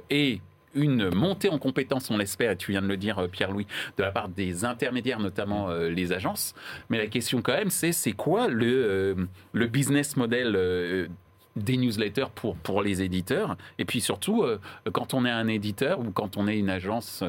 et 0.10 0.42
une 0.74 1.14
montée 1.14 1.50
en 1.50 1.58
compétence, 1.58 2.12
on 2.12 2.18
l'espère, 2.18 2.56
tu 2.56 2.72
viens 2.72 2.82
de 2.82 2.88
le 2.88 2.98
dire, 2.98 3.28
Pierre-Louis, 3.32 3.66
de 3.98 4.04
la 4.04 4.12
part 4.12 4.30
des 4.30 4.64
intermédiaires, 4.64 5.20
notamment 5.20 5.70
les 5.70 6.12
agences. 6.12 6.54
Mais 6.90 6.98
la 6.98 7.08
question 7.08 7.42
quand 7.42 7.54
même, 7.54 7.70
c'est 7.70 7.92
c'est 7.92 8.12
quoi 8.12 8.48
le, 8.48 9.28
business 9.54 10.18
model 10.18 11.10
des 11.58 11.78
newsletters 11.78 12.30
pour, 12.34 12.56
pour 12.56 12.82
les 12.82 13.02
éditeurs 13.02 13.58
Et 13.78 13.86
puis 13.86 14.02
surtout, 14.02 14.46
quand 14.92 15.14
on 15.14 15.26
est 15.26 15.32
un 15.32 15.48
éditeur 15.48 16.00
ou 16.00 16.12
quand 16.12 16.38
on 16.38 16.48
est 16.48 16.58
une 16.58 16.70
agence, 16.70 17.24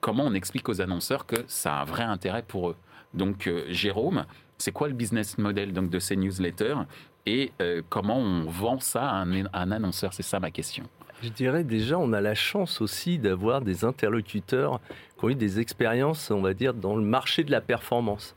comment 0.00 0.24
on 0.26 0.34
explique 0.34 0.68
aux 0.68 0.80
annonceurs 0.80 1.26
que 1.26 1.36
ça 1.46 1.76
a 1.76 1.82
un 1.82 1.84
vrai 1.84 2.04
intérêt 2.04 2.42
pour 2.42 2.70
eux? 2.70 2.76
Donc, 3.14 3.50
Jérôme, 3.68 4.24
c'est 4.58 4.72
quoi 4.72 4.88
le 4.88 4.94
business 4.94 5.38
model 5.38 5.72
donc, 5.72 5.90
de 5.90 5.98
ces 5.98 6.16
newsletters? 6.16 6.76
Et 7.26 7.52
comment 7.88 8.18
on 8.18 8.44
vend 8.44 8.80
ça 8.80 9.08
à 9.08 9.24
un 9.24 9.72
annonceur? 9.72 10.12
C'est 10.12 10.22
ça 10.22 10.40
ma 10.40 10.50
question. 10.50 10.84
Je 11.22 11.30
dirais 11.30 11.64
déjà, 11.64 11.98
on 11.98 12.12
a 12.12 12.20
la 12.20 12.34
chance 12.34 12.80
aussi 12.80 13.18
d'avoir 13.18 13.60
des 13.60 13.84
interlocuteurs 13.84 14.80
qui 15.18 15.24
ont 15.24 15.30
eu 15.30 15.34
des 15.34 15.58
expériences, 15.58 16.30
on 16.30 16.40
va 16.40 16.54
dire, 16.54 16.74
dans 16.74 16.94
le 16.94 17.02
marché 17.02 17.42
de 17.42 17.50
la 17.50 17.60
performance. 17.60 18.36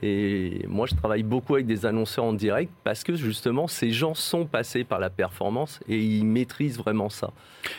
Et 0.00 0.64
moi, 0.68 0.86
je 0.86 0.94
travaille 0.94 1.22
beaucoup 1.22 1.54
avec 1.54 1.66
des 1.66 1.84
annonceurs 1.84 2.24
en 2.24 2.32
direct 2.32 2.72
parce 2.82 3.04
que 3.04 3.14
justement, 3.14 3.68
ces 3.68 3.90
gens 3.90 4.14
sont 4.14 4.46
passés 4.46 4.84
par 4.84 4.98
la 4.98 5.10
performance 5.10 5.80
et 5.86 5.98
ils 5.98 6.24
maîtrisent 6.24 6.78
vraiment 6.78 7.10
ça. 7.10 7.30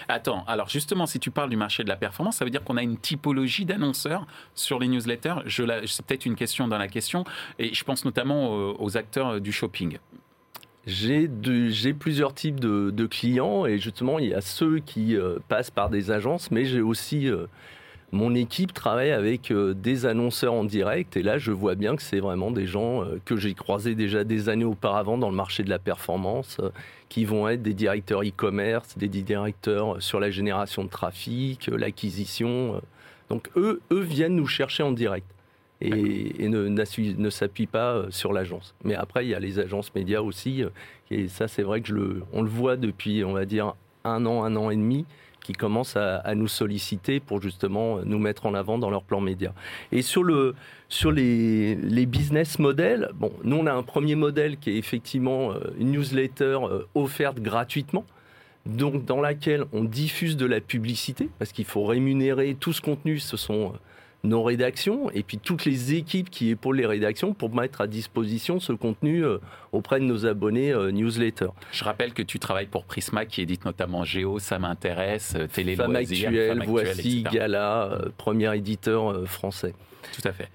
Attends, 0.07 0.43
alors 0.45 0.69
justement, 0.69 1.07
si 1.07 1.19
tu 1.19 1.31
parles 1.31 1.49
du 1.49 1.57
marché 1.57 1.83
de 1.83 1.89
la 1.89 1.95
performance, 1.95 2.37
ça 2.37 2.45
veut 2.45 2.51
dire 2.51 2.63
qu'on 2.63 2.77
a 2.77 2.83
une 2.83 2.97
typologie 2.97 3.65
d'annonceurs 3.65 4.27
sur 4.53 4.79
les 4.79 4.87
newsletters? 4.87 5.35
C'est 5.47 6.05
peut-être 6.05 6.25
une 6.27 6.35
question 6.35 6.67
dans 6.67 6.77
la 6.77 6.87
question, 6.87 7.23
et 7.57 7.73
je 7.73 7.83
pense 7.83 8.05
notamment 8.05 8.51
aux 8.79 8.95
acteurs 8.95 9.41
du 9.41 9.51
shopping. 9.51 9.97
J'ai 10.85 11.29
plusieurs 11.93 12.33
types 12.33 12.59
de, 12.59 12.91
de, 12.91 13.05
clients 13.05 13.65
et 13.65 13.79
justement, 13.79 14.19
il 14.19 14.29
y 14.29 14.33
a 14.33 14.41
ceux 14.41 14.79
qui 14.79 15.15
euh, 15.15 15.39
passent 15.47 15.71
par 15.71 15.89
des 15.89 16.11
agences, 16.11 16.51
mais 16.51 16.65
j'ai 16.65 16.81
aussi 16.81 17.29
euh, 17.29 17.45
mon 18.13 18.35
équipe 18.35 18.73
travaille 18.73 19.11
avec 19.11 19.51
euh, 19.51 19.73
des 19.73 20.05
annonceurs 20.05 20.53
en 20.53 20.63
direct 20.63 21.17
et 21.17 21.23
là, 21.23 21.39
je 21.39 21.51
vois 21.51 21.73
bien 21.73 21.95
que 21.95 22.03
c'est 22.03 22.19
vraiment 22.19 22.51
des 22.51 22.67
gens 22.67 23.03
euh, 23.03 23.19
que 23.25 23.35
j'ai 23.37 23.55
croisés 23.55 23.95
déjà 23.95 24.23
des 24.23 24.49
années 24.49 24.63
auparavant 24.65 25.17
dans 25.17 25.31
le 25.31 25.35
marché 25.35 25.63
de 25.63 25.69
la 25.69 25.79
performance, 25.79 26.57
euh, 26.61 26.69
qui 27.09 27.25
vont 27.25 27.49
être 27.49 27.63
des 27.63 27.73
directeurs 27.73 28.21
e-commerce, 28.21 28.97
des 28.99 29.07
directeurs 29.07 30.01
sur 30.01 30.19
la 30.19 30.29
génération 30.29 30.83
de 30.83 30.89
trafic, 30.89 31.67
l'acquisition. 31.67 32.81
Donc 33.29 33.49
eux, 33.57 33.81
eux 33.91 34.01
viennent 34.01 34.35
nous 34.35 34.47
chercher 34.47 34.83
en 34.83 34.91
direct 34.91 35.25
et, 35.81 36.43
et 36.43 36.49
ne, 36.49 36.67
ne 36.67 37.29
s'appuie 37.31 37.67
pas 37.67 38.03
sur 38.09 38.31
l'agence. 38.31 38.75
Mais 38.83 38.93
après, 38.93 39.25
il 39.25 39.29
y 39.29 39.35
a 39.35 39.39
les 39.39 39.57
agences 39.59 39.93
médias 39.95 40.21
aussi, 40.21 40.63
et 41.11 41.27
ça, 41.27 41.47
c'est 41.47 41.63
vrai 41.63 41.81
que 41.81 41.87
je 41.87 41.95
le, 41.95 42.23
on 42.31 42.41
le 42.41 42.49
voit 42.49 42.77
depuis, 42.77 43.23
on 43.23 43.33
va 43.33 43.45
dire, 43.45 43.73
un 44.03 44.25
an, 44.25 44.43
un 44.43 44.55
an 44.55 44.69
et 44.69 44.75
demi, 44.75 45.05
qui 45.43 45.53
commencent 45.53 45.97
à, 45.97 46.35
nous 46.35 46.47
solliciter 46.47 47.19
pour 47.19 47.41
justement 47.41 47.99
nous 48.03 48.19
mettre 48.19 48.45
en 48.45 48.53
avant 48.53 48.77
dans 48.77 48.89
leur 48.89 49.03
plan 49.03 49.21
média. 49.21 49.53
Et 49.91 50.01
sur, 50.01 50.23
le, 50.23 50.55
sur 50.89 51.11
les, 51.11 51.75
business 52.05 52.59
models, 52.59 53.09
bon, 53.15 53.31
nous, 53.43 53.57
on 53.57 53.67
a 53.67 53.73
un 53.73 53.83
premier 53.83 54.15
modèle 54.15 54.57
qui 54.57 54.71
est 54.71 54.77
effectivement 54.77 55.51
une 55.77 55.91
newsletter 55.91 56.59
offerte 56.95 57.39
gratuitement 57.39 58.05
donc 58.65 59.05
dans 59.05 59.19
laquelle 59.19 59.65
on 59.73 59.83
diffuse 59.83 60.37
de 60.37 60.45
la 60.45 60.61
publicité, 60.61 61.29
parce 61.37 61.51
qu'il 61.51 61.65
faut 61.65 61.83
rémunérer 61.83 62.55
tout 62.57 62.71
ce 62.71 62.81
contenu, 62.81 63.19
ce 63.19 63.35
sont 63.35 63.73
nos 64.23 64.41
rédactions 64.41 65.09
et 65.11 65.21
puis 65.23 65.37
toutes 65.37 65.65
les 65.65 65.93
équipes 65.93 66.29
qui 66.29 66.49
épaulent 66.49 66.77
les 66.77 66.85
rédactions 66.85 67.33
pour 67.33 67.53
mettre 67.53 67.81
à 67.81 67.87
disposition 67.87 68.59
ce 68.59 68.71
contenu 68.71 69.23
auprès 69.73 69.99
de 69.99 70.05
nos 70.05 70.25
abonnés 70.25 70.71
euh, 70.71 70.91
newsletter. 70.91 71.47
Je 71.71 71.83
rappelle 71.83 72.13
que 72.13 72.21
tu 72.21 72.39
travailles 72.39 72.67
pour 72.67 72.85
Prisma 72.85 73.25
qui 73.25 73.41
édite 73.41 73.65
notamment 73.65 74.03
Géo, 74.05 74.39
ça 74.39 74.59
m'intéresse, 74.59 75.35
Télé 75.51 75.75
Femme 75.75 75.95
Actuelle, 75.95 76.57
Femme 76.57 76.67
Voici, 76.67 77.19
etc. 77.19 77.23
Gala, 77.33 77.83
euh, 77.83 78.09
premier 78.17 78.55
éditeur 78.55 79.11
euh, 79.11 79.25
français. 79.25 79.73
Tout 80.13 80.27
à 80.27 80.31
fait. 80.31 80.49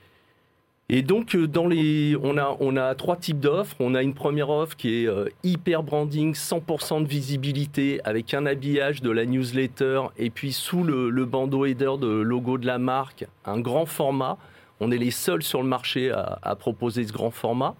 Et 0.90 1.02
donc, 1.02 1.36
dans 1.36 1.66
les, 1.66 2.16
on, 2.22 2.38
a, 2.38 2.56
on 2.60 2.74
a 2.78 2.94
trois 2.94 3.16
types 3.16 3.40
d'offres. 3.40 3.76
On 3.78 3.94
a 3.94 4.02
une 4.02 4.14
première 4.14 4.48
offre 4.48 4.74
qui 4.74 5.02
est 5.02 5.06
euh, 5.06 5.26
hyper 5.44 5.82
branding, 5.82 6.32
100% 6.32 7.02
de 7.02 7.06
visibilité, 7.08 8.00
avec 8.04 8.32
un 8.32 8.46
habillage 8.46 9.02
de 9.02 9.10
la 9.10 9.26
newsletter, 9.26 10.04
et 10.16 10.30
puis 10.30 10.52
sous 10.52 10.84
le, 10.84 11.24
bandeau 11.26 11.66
header 11.66 11.98
de 12.00 12.08
logo 12.08 12.56
de 12.56 12.66
la 12.66 12.78
marque, 12.78 13.26
un 13.44 13.60
grand 13.60 13.84
format. 13.84 14.38
On 14.80 14.90
est 14.90 14.96
les 14.96 15.10
seuls 15.10 15.42
sur 15.42 15.60
le 15.62 15.68
marché 15.68 16.10
à, 16.10 16.56
proposer 16.56 17.04
ce 17.06 17.12
grand 17.12 17.30
format. 17.30 17.74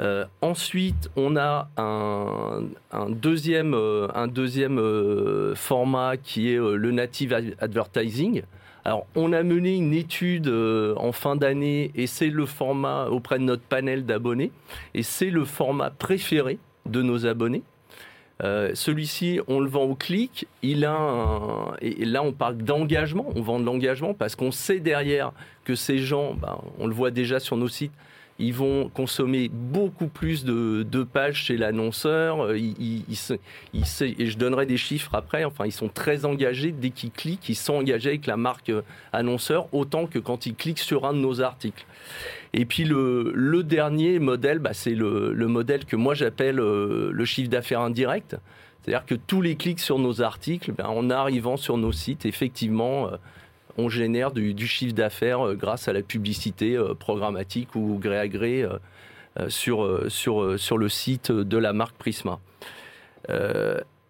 Euh, 0.00 0.24
ensuite, 0.40 1.10
on 1.16 1.36
a 1.36 1.68
un, 1.76 2.62
deuxième, 3.10 3.74
euh, 3.74 4.06
un 4.14 4.28
deuxième 4.28 4.78
euh, 4.78 5.54
format 5.56 6.16
qui 6.16 6.52
est 6.52 6.58
le 6.58 6.90
native 6.92 7.34
advertising. 7.58 8.42
Alors, 8.84 9.06
on 9.14 9.32
a 9.32 9.42
mené 9.42 9.76
une 9.76 9.92
étude 9.92 10.48
euh, 10.48 10.94
en 10.96 11.12
fin 11.12 11.36
d'année 11.36 11.90
et 11.94 12.06
c'est 12.06 12.30
le 12.30 12.46
format 12.46 13.06
auprès 13.06 13.38
de 13.38 13.44
notre 13.44 13.62
panel 13.62 14.06
d'abonnés 14.06 14.52
et 14.94 15.02
c'est 15.02 15.30
le 15.30 15.44
format 15.44 15.90
préféré 15.90 16.58
de 16.86 17.02
nos 17.02 17.26
abonnés. 17.26 17.62
Euh, 18.42 18.70
Celui-ci, 18.74 19.40
on 19.48 19.60
le 19.60 19.68
vend 19.68 19.82
au 19.82 19.94
clic. 19.94 20.46
Il 20.62 20.86
a 20.86 21.76
et 21.82 22.06
là, 22.06 22.22
on 22.22 22.32
parle 22.32 22.56
d'engagement. 22.56 23.26
On 23.36 23.42
vend 23.42 23.60
de 23.60 23.66
l'engagement 23.66 24.14
parce 24.14 24.34
qu'on 24.34 24.50
sait 24.50 24.80
derrière 24.80 25.32
que 25.64 25.74
ces 25.74 25.98
gens, 25.98 26.34
ben, 26.34 26.58
on 26.78 26.86
le 26.86 26.94
voit 26.94 27.10
déjà 27.10 27.38
sur 27.38 27.58
nos 27.58 27.68
sites, 27.68 27.92
ils 28.40 28.54
vont 28.54 28.88
consommer 28.88 29.50
beaucoup 29.52 30.06
plus 30.06 30.44
de, 30.44 31.02
pages 31.04 31.44
chez 31.44 31.56
l'annonceur. 31.56 32.56
Ils, 32.56 33.04
et 33.74 34.26
je 34.26 34.38
donnerai 34.38 34.66
des 34.66 34.78
chiffres 34.78 35.14
après. 35.14 35.44
Enfin, 35.44 35.66
ils 35.66 35.72
sont 35.72 35.88
très 35.88 36.24
engagés 36.24 36.72
dès 36.72 36.90
qu'ils 36.90 37.10
cliquent. 37.10 37.48
Ils 37.48 37.54
sont 37.54 37.74
engagés 37.74 38.08
avec 38.08 38.26
la 38.26 38.38
marque 38.38 38.72
annonceur 39.12 39.68
autant 39.72 40.06
que 40.06 40.18
quand 40.18 40.46
ils 40.46 40.54
cliquent 40.54 40.78
sur 40.78 41.04
un 41.04 41.12
de 41.12 41.18
nos 41.18 41.42
articles. 41.42 41.84
Et 42.54 42.64
puis 42.64 42.84
le, 42.84 43.62
dernier 43.62 44.18
modèle, 44.18 44.58
bah, 44.58 44.72
c'est 44.72 44.94
le, 44.94 45.32
le, 45.32 45.46
modèle 45.46 45.84
que 45.84 45.96
moi 45.96 46.14
j'appelle 46.14 46.58
euh, 46.58 47.10
le 47.12 47.24
chiffre 47.24 47.50
d'affaires 47.50 47.80
indirect. 47.80 48.36
C'est-à-dire 48.82 49.04
que 49.04 49.14
tous 49.14 49.42
les 49.42 49.56
clics 49.56 49.80
sur 49.80 49.98
nos 49.98 50.22
articles, 50.22 50.72
ben, 50.72 50.86
en 50.86 51.10
arrivant 51.10 51.56
sur 51.56 51.76
nos 51.76 51.92
sites, 51.92 52.24
effectivement, 52.24 53.08
euh, 53.08 53.16
on 53.80 53.88
génère 53.88 54.30
du, 54.30 54.66
chiffre 54.66 54.94
d'affaires 54.94 55.46
euh, 55.46 55.54
grâce 55.54 55.88
à 55.88 55.92
la 55.92 56.02
publicité 56.02 56.76
euh, 56.76 56.94
programmatique 56.94 57.74
ou 57.74 57.98
gré 58.00 58.18
à 58.18 58.28
gré 58.28 58.62
euh, 58.62 59.48
sur, 59.48 60.04
sur, 60.08 60.58
sur 60.58 60.76
le 60.76 60.88
site 60.88 61.30
de 61.30 61.56
la 61.56 61.72
marque 61.72 61.96
Prisma. 61.96 62.40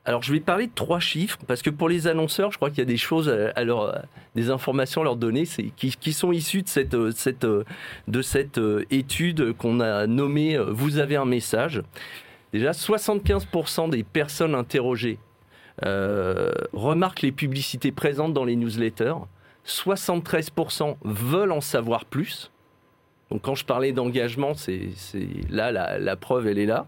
alors 0.06 0.22
je 0.22 0.32
vais 0.32 0.40
parler 0.40 0.66
de 0.66 0.72
trois 0.74 0.98
chiffres 0.98 1.38
parce 1.46 1.60
que 1.60 1.68
pour 1.68 1.90
les 1.90 2.06
annonceurs, 2.06 2.50
je 2.50 2.56
crois 2.56 2.70
qu'il 2.70 2.78
y 2.78 2.82
a 2.82 2.86
des 2.86 2.96
choses 2.96 3.28
à 3.28 3.62
leur, 3.62 4.02
des 4.34 4.48
informations 4.48 5.02
à 5.02 5.04
leur 5.04 5.16
donner 5.16 5.44
qui, 5.76 6.12
sont 6.14 6.32
issues 6.32 6.62
de 6.62 6.68
cette, 6.68 7.10
cette, 7.10 7.44
de 7.44 8.22
cette 8.22 8.58
étude 8.90 9.52
qu'on 9.58 9.80
a 9.80 10.06
nommée 10.06 10.56
Vous 10.56 10.98
avez 10.98 11.16
un 11.16 11.26
message. 11.26 11.82
Déjà, 12.54 12.70
75% 12.70 13.90
des 13.90 14.02
personnes 14.04 14.54
interrogées 14.54 15.18
remarquent 15.82 17.22
les 17.22 17.32
publicités 17.32 17.92
présentes 17.92 18.32
dans 18.32 18.46
les 18.46 18.56
newsletters. 18.56 19.16
73% 19.66 20.96
veulent 21.02 21.52
en 21.52 21.60
savoir 21.60 22.04
plus. 22.04 22.50
Donc 23.30 23.42
quand 23.42 23.54
je 23.54 23.64
parlais 23.64 23.92
d'engagement, 23.92 24.54
c'est 24.54 24.90
là 25.48 25.70
la, 25.70 25.98
la, 25.98 26.16
preuve, 26.16 26.48
elle 26.48 26.58
est 26.58 26.66
là. 26.66 26.86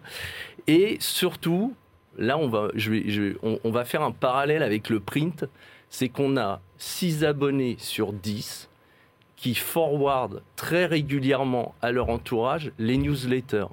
Et 0.67 0.97
surtout, 1.00 1.75
là 2.19 2.37
on 2.37 2.49
va, 2.49 2.69
je 2.75 2.91
vais, 2.91 3.05
je, 3.09 3.37
on, 3.43 3.59
on, 3.62 3.71
va 3.71 3.85
faire 3.85 4.02
un 4.02 4.11
parallèle 4.11 4.62
avec 4.62 4.88
le 4.88 4.99
print, 4.99 5.45
c'est 5.88 6.09
qu'on 6.09 6.37
a 6.37 6.61
6 6.79 7.25
abonnés 7.25 7.76
sur 7.79 8.12
10 8.12 8.69
qui 9.37 9.55
forward 9.55 10.43
très 10.57 10.87
régulièrement 10.87 11.75
à 11.83 11.91
leur 11.91 12.11
entourage 12.11 12.73
les 12.79 12.97
newsletters. 12.97 13.67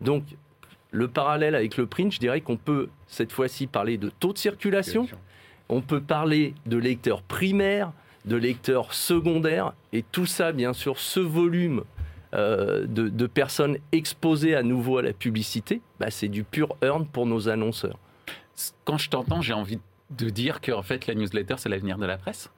Donc 0.00 0.24
le 0.92 1.08
parallèle 1.08 1.54
avec 1.54 1.76
le 1.76 1.86
print, 1.86 2.12
je 2.12 2.20
dirais 2.20 2.40
qu'on 2.40 2.56
peut 2.56 2.88
cette 3.06 3.32
fois-ci 3.32 3.66
parler 3.66 3.96
de 3.96 4.10
taux 4.10 4.32
de 4.32 4.38
circulation, 4.38 5.08
on 5.68 5.80
peut 5.80 6.00
parler 6.00 6.54
de 6.66 6.76
lecteurs 6.76 7.22
primaires, 7.22 7.92
de 8.24 8.36
lecteurs 8.36 8.94
secondaires, 8.94 9.72
et 9.92 10.02
tout 10.02 10.26
ça, 10.26 10.52
bien 10.52 10.72
sûr, 10.72 10.98
ce 10.98 11.20
volume 11.20 11.82
euh, 12.34 12.86
de, 12.86 13.08
de, 13.08 13.26
personnes 13.26 13.76
exposées 13.92 14.54
à 14.54 14.62
nouveau 14.62 14.98
à 14.98 15.02
la 15.02 15.12
publicité, 15.12 15.80
bah, 16.00 16.10
c'est 16.10 16.28
du 16.28 16.44
pur 16.44 16.76
earn 16.82 17.06
pour 17.06 17.26
nos 17.26 17.48
annonceurs. 17.48 17.98
Quand 18.84 18.96
je 18.96 19.10
t'entends, 19.10 19.42
j'ai 19.42 19.52
envie 19.52 19.80
de 20.10 20.30
dire 20.30 20.60
qu'en 20.60 20.82
fait 20.82 21.06
la 21.06 21.14
newsletter 21.14 21.54
c'est 21.58 21.68
l'avenir 21.68 21.98
de 21.98 22.06
la 22.06 22.18
presse 22.18 22.50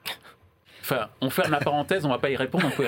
Enfin, 0.81 1.07
on 1.19 1.31
ferme 1.31 1.51
la 1.51 1.59
parenthèse, 1.59 2.05
on 2.05 2.09
va 2.09 2.19
pas 2.19 2.29
y 2.29 2.35
répondre, 2.35 2.65
on 2.67 2.69
peut, 2.69 2.85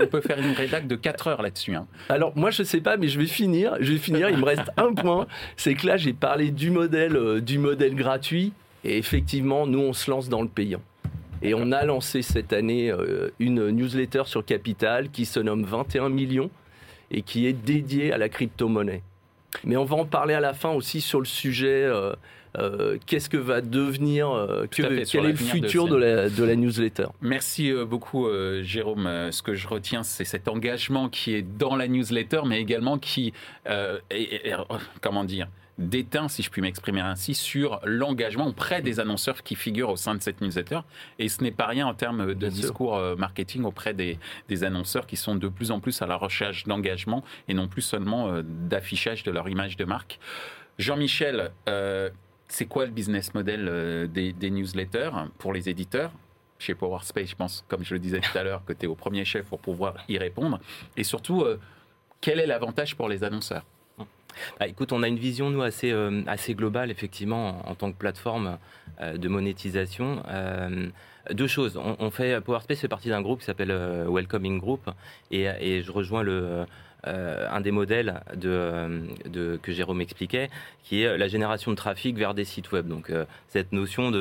on 0.00 0.06
peut 0.08 0.20
faire 0.20 0.40
une 0.40 0.50
rédac 0.50 0.88
de 0.88 0.96
4 0.96 1.28
heures 1.28 1.42
là-dessus. 1.42 1.76
Hein. 1.76 1.86
Alors 2.08 2.36
moi 2.36 2.50
je 2.50 2.64
sais 2.64 2.80
pas, 2.80 2.96
mais 2.96 3.06
je 3.06 3.20
vais 3.20 3.26
finir. 3.26 3.76
Je 3.78 3.92
vais 3.92 3.98
finir. 3.98 4.28
Il 4.30 4.38
me 4.38 4.44
reste 4.44 4.68
un 4.76 4.92
point, 4.92 5.28
c'est 5.56 5.74
que 5.74 5.86
là 5.86 5.96
j'ai 5.96 6.12
parlé 6.12 6.50
du 6.50 6.72
modèle, 6.72 7.14
euh, 7.14 7.40
du 7.40 7.58
modèle 7.58 7.94
gratuit, 7.94 8.52
et 8.82 8.98
effectivement 8.98 9.64
nous 9.64 9.78
on 9.78 9.92
se 9.92 10.10
lance 10.10 10.28
dans 10.28 10.42
le 10.42 10.48
payant. 10.48 10.82
Et 11.42 11.54
on 11.54 11.72
a 11.72 11.84
lancé 11.84 12.22
cette 12.22 12.52
année 12.52 12.90
euh, 12.90 13.30
une 13.38 13.70
newsletter 13.70 14.22
sur 14.26 14.44
Capital 14.44 15.10
qui 15.10 15.26
se 15.26 15.40
nomme 15.40 15.64
21 15.64 16.08
millions 16.08 16.50
et 17.10 17.22
qui 17.22 17.46
est 17.46 17.52
dédiée 17.52 18.12
à 18.12 18.18
la 18.18 18.28
crypto-monnaie. 18.28 19.02
Mais 19.64 19.76
on 19.76 19.84
va 19.84 19.96
en 19.96 20.04
parler 20.04 20.34
à 20.34 20.40
la 20.40 20.54
fin 20.54 20.70
aussi 20.70 21.00
sur 21.00 21.20
le 21.20 21.26
sujet 21.26 21.84
euh, 21.84 22.14
euh, 22.58 22.98
qu'est-ce 23.06 23.28
que 23.28 23.36
va 23.36 23.60
devenir, 23.60 24.28
quel 24.70 24.98
est 24.98 25.14
le 25.14 25.34
futur 25.34 25.88
de, 25.88 25.96
la, 25.96 26.56
newsletter. 26.56 27.06
Merci 27.20 27.72
beaucoup 27.86 28.28
Jérôme. 28.62 29.30
Ce 29.30 29.42
que 29.42 29.54
je 29.54 29.68
retiens, 29.68 30.02
c'est 30.02 30.24
cet 30.24 30.48
engagement 30.48 31.08
qui 31.08 31.34
est 31.34 31.42
dans 31.42 31.76
la 31.76 31.86
newsletter, 31.86 32.40
mais 32.46 32.60
également 32.60 32.98
qui, 32.98 33.34
comment 35.02 35.24
dire, 35.24 35.48
déteint, 35.78 36.28
si 36.28 36.42
je 36.42 36.50
puis 36.50 36.62
m'exprimer 36.62 37.00
ainsi, 37.00 37.34
sur 37.34 37.80
l'engagement 37.84 38.46
auprès 38.46 38.80
des 38.80 39.00
annonceurs 39.00 39.42
qui 39.42 39.54
figurent 39.54 39.90
au 39.90 39.96
sein 39.96 40.14
de 40.14 40.22
cette 40.22 40.40
newsletter. 40.40 40.80
Et 41.18 41.28
ce 41.28 41.42
n'est 41.42 41.50
pas 41.50 41.66
rien 41.66 41.86
en 41.86 41.94
termes 41.94 42.34
de 42.34 42.48
discours 42.48 42.96
euh, 42.96 43.16
marketing 43.16 43.64
auprès 43.64 43.94
des, 43.94 44.18
annonceurs 44.64 45.06
qui 45.06 45.16
sont 45.16 45.34
de 45.36 45.48
plus 45.48 45.70
en 45.70 45.80
plus 45.80 46.00
à 46.00 46.06
la 46.06 46.16
recherche 46.16 46.64
d'engagement 46.64 47.22
et 47.48 47.54
non 47.54 47.68
plus 47.68 47.82
seulement 47.82 48.28
euh, 48.28 48.42
d'affichage 48.42 49.22
de 49.22 49.30
leur 49.30 49.48
image 49.48 49.76
de 49.76 49.84
marque. 49.84 50.18
Jean-Michel, 50.78 51.52
euh, 51.68 52.10
c'est 52.48 52.66
quoi 52.66 52.86
le 52.86 52.92
business 52.92 53.34
model 53.34 54.08
des, 54.10 54.32
des, 54.32 54.50
newsletters 54.50 55.10
pour 55.38 55.52
les 55.52 55.68
éditeurs? 55.68 56.12
Chez 56.58 56.74
PowerSpace, 56.74 57.30
je 57.30 57.36
pense, 57.36 57.64
comme 57.68 57.84
je 57.84 57.92
le 57.92 58.00
disais 58.00 58.20
tout 58.20 58.36
à 58.36 58.42
l'heure, 58.42 58.64
que 58.64 58.72
tu 58.72 58.86
es 58.86 58.88
au 58.88 58.94
premier 58.94 59.26
chef 59.26 59.44
pour 59.46 59.58
pouvoir 59.58 59.96
y 60.08 60.16
répondre. 60.16 60.58
Et 60.96 61.04
surtout, 61.04 61.44
quel 62.22 62.40
est 62.40 62.46
l'avantage 62.46 62.96
pour 62.96 63.08
les 63.10 63.24
annonceurs? 63.24 63.64
Bah, 64.58 64.66
écoute, 64.66 64.92
on 64.92 65.02
a 65.02 65.08
une 65.08 65.18
vision, 65.18 65.50
nous, 65.50 65.62
assez, 65.62 65.90
euh, 65.92 66.22
assez 66.26 66.54
globale, 66.54 66.90
effectivement, 66.90 67.68
en, 67.68 67.74
tant 67.74 67.92
que 67.92 67.96
plateforme 67.96 68.58
euh, 69.00 69.16
de 69.16 69.28
monétisation. 69.28 70.22
Euh, 70.28 70.88
deux 71.32 71.48
choses. 71.48 71.76
On, 71.76 72.10
fait, 72.10 72.40
PowerSpace 72.40 72.80
fait 72.80 72.88
partie 72.88 73.08
d'un 73.08 73.20
groupe 73.20 73.40
qui 73.40 73.46
s'appelle 73.46 73.76
Welcoming 74.08 74.60
Group, 74.60 74.88
et, 75.32 75.82
je 75.82 75.90
rejoins 75.90 76.22
le, 76.22 76.66
un 77.02 77.60
des 77.60 77.72
modèles 77.72 78.20
de, 78.36 79.02
de, 79.28 79.58
que 79.60 79.72
Jérôme 79.72 80.00
expliquait, 80.00 80.50
qui 80.84 81.02
est 81.02 81.18
la 81.18 81.26
génération 81.26 81.72
de 81.72 81.76
trafic 81.76 82.16
vers 82.16 82.32
des 82.32 82.44
sites 82.44 82.70
web. 82.70 82.86
Donc 82.86 83.10
cette 83.48 83.72
notion 83.72 84.12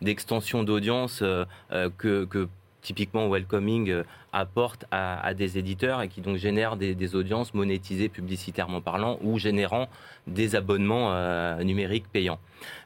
d'extension 0.00 0.62
d'audience 0.62 1.22
que 1.98 2.48
typiquement 2.86 3.28
Welcoming 3.28 3.90
euh, 3.90 4.04
apporte 4.32 4.84
à, 4.92 5.34
des 5.34 5.58
éditeurs 5.58 6.02
et 6.02 6.08
qui 6.08 6.20
donc 6.20 6.36
génèrent 6.36 6.76
des, 6.76 7.16
audiences 7.16 7.52
monétisées 7.54 8.08
publicitairement 8.08 8.80
parlant 8.80 9.18
ou 9.22 9.38
générant 9.38 9.88
des 10.26 10.54
abonnements 10.54 11.12
euh, 11.12 11.62
numériques 11.64 12.08
payants. 12.12 12.38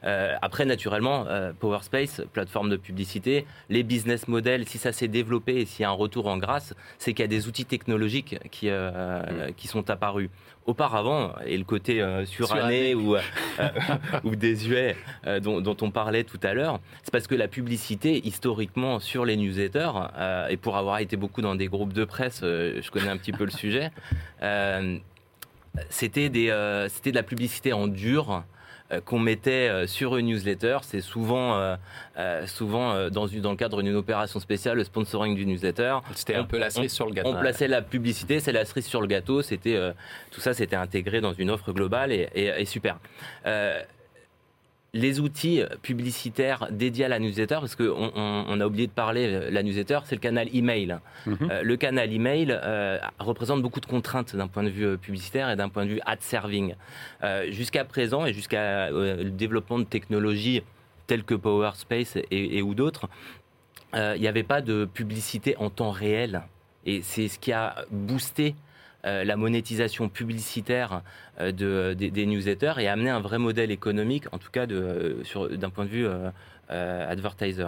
Euh, 0.03 0.35
après, 0.41 0.65
naturellement, 0.65 1.25
PowerSpace, 1.59 2.21
plateforme 2.31 2.69
de 2.69 2.77
publicité, 2.77 3.45
les 3.69 3.83
business 3.83 4.27
models, 4.27 4.67
si 4.67 4.77
ça 4.77 4.91
s'est 4.93 5.09
développé 5.09 5.57
et 5.57 5.65
s'il 5.65 5.83
y 5.83 5.85
a 5.85 5.89
un 5.89 5.93
retour 5.93 6.27
en 6.27 6.37
grâce, 6.37 6.73
c'est 6.97 7.13
qu'il 7.13 7.23
y 7.23 7.25
a 7.25 7.27
des 7.27 7.47
outils 7.47 7.65
technologiques 7.65 8.39
qui, 8.49 8.69
mm. 8.69 9.53
qui 9.57 9.67
sont 9.67 9.89
apparus 9.89 10.29
auparavant, 10.65 11.33
et 11.45 11.57
le 11.57 11.63
côté 11.63 12.01
euh, 12.01 12.25
suranné 12.25 12.93
ou, 12.93 13.15
euh, 13.15 13.21
ou 14.23 14.35
désuet 14.35 14.95
euh, 15.25 15.39
dont, 15.39 15.59
dont, 15.61 15.75
on 15.81 15.91
parlait 15.91 16.23
tout 16.23 16.39
à 16.43 16.53
l'heure, 16.53 16.79
c'est 17.03 17.11
parce 17.11 17.27
que 17.27 17.35
la 17.35 17.47
publicité, 17.47 18.25
historiquement, 18.25 18.99
sur 18.99 19.25
les 19.25 19.37
newsletters, 19.37 19.91
et 20.49 20.57
pour 20.57 20.77
avoir 20.77 20.99
été 20.99 21.17
beaucoup 21.17 21.41
dans 21.41 21.55
des 21.55 21.67
groupes 21.67 21.93
de 21.93 22.05
presse, 22.05 22.41
je 22.41 22.91
connais 22.91 23.09
un 23.09 23.17
petit 23.17 23.31
peu 23.31 23.45
le 23.45 23.51
sujet, 23.51 23.91
c'était 25.89 26.29
de 26.29 27.15
la 27.15 27.23
publicité 27.23 27.73
en 27.73 27.87
dur 27.87 28.31
euh, 28.31 28.41
qu'on 28.99 29.19
mettait 29.19 29.69
euh, 29.69 29.87
sur 29.87 30.17
une 30.17 30.27
newsletter. 30.27 30.79
C'est 30.81 31.01
souvent, 31.01 31.55
euh, 32.17 32.45
souvent 32.47 33.09
dans, 33.09 33.27
dans 33.27 33.51
le 33.51 33.55
cadre 33.55 33.81
d'une 33.81 33.95
opération 33.95 34.39
spéciale, 34.39 34.77
le 34.77 34.83
sponsoring 34.83 35.35
du 35.35 35.45
newsletter. 35.45 35.99
C'était 36.15 36.35
un 36.35 36.43
peu 36.43 36.57
la 36.57 36.69
cerise 36.69 36.93
sur 36.93 37.05
le 37.05 37.13
gâteau. 37.13 37.29
On 37.29 37.39
plaçait 37.39 37.67
la 37.67 37.81
publicité, 37.81 38.39
c'est 38.39 38.51
la 38.51 38.65
cerise 38.65 38.85
sur 38.85 39.01
le 39.01 39.07
gâteau. 39.07 39.41
C'était 39.41 39.79
tout 40.31 40.41
ça, 40.41 40.53
c'était 40.53 40.75
intégré 40.75 41.21
dans 41.21 41.33
une 41.33 41.49
offre 41.49 41.71
globale 41.71 42.11
et, 42.11 42.27
et 42.35 42.65
super 42.65 42.97
les 44.93 45.21
outils 45.21 45.63
publicitaires 45.81 46.67
dédiés 46.69 47.05
à 47.05 47.07
la 47.07 47.19
newsletter, 47.19 47.55
parce 47.61 47.75
qu'on 47.75 48.11
on, 48.13 48.59
a 48.59 48.65
oublié 48.65 48.87
de 48.87 48.91
parler, 48.91 49.25
euh, 49.25 49.49
la 49.49 49.63
newsletter, 49.63 49.99
c'est 50.03 50.15
le 50.15 50.21
canal 50.21 50.53
email. 50.53 50.99
Mhm. 51.25 51.37
Euh, 51.49 51.61
le 51.63 51.77
canal 51.77 52.11
email 52.11 52.47
euh, 52.51 52.97
représente 53.19 53.61
beaucoup 53.61 53.79
de 53.79 53.85
contraintes 53.85 54.35
d'un 54.35 54.47
point 54.47 54.63
de 54.63 54.69
vue 54.69 54.97
publicitaire 54.97 55.49
et 55.49 55.55
d'un 55.55 55.69
point 55.69 55.85
de 55.85 55.91
vue 55.91 56.01
ad 56.05 56.21
serving. 56.21 56.75
jusqu'à 57.49 57.85
présent 57.85 58.25
et 58.25 58.33
jusqu'à 58.33 58.89
le 58.91 59.29
développement 59.29 59.79
de 59.79 59.85
technologies 59.85 60.61
telles 61.07 61.23
que 61.23 61.35
PowerSpace 61.35 62.17
et, 62.17 62.57
et 62.57 62.61
ou 62.61 62.73
d'autres, 62.75 63.07
il 63.93 64.19
n'y 64.19 64.27
avait 64.27 64.43
pas 64.43 64.61
de 64.61 64.85
publicité 64.85 65.55
en 65.57 65.69
temps 65.69 65.91
réel. 65.91 66.41
Et 66.85 67.01
c'est 67.01 67.27
ce 67.27 67.39
qui 67.39 67.51
a 67.51 67.85
boosté 67.91 68.55
la 69.03 69.35
monétisation 69.35 70.09
publicitaire 70.09 71.01
euh, 71.39 71.51
de, 71.51 71.93
des, 71.93 72.25
newsletters 72.25 72.73
et 72.79 72.87
amener 72.87 73.09
un 73.09 73.19
vrai 73.19 73.37
modèle 73.37 73.71
économique, 73.71 74.25
en 74.31 74.37
tout 74.37 74.51
cas 74.51 74.65
d'un 74.65 75.69
point 75.69 75.85
de 75.85 75.89
vue 75.89 76.07
euh, 76.07 77.11
advertiser. 77.11 77.65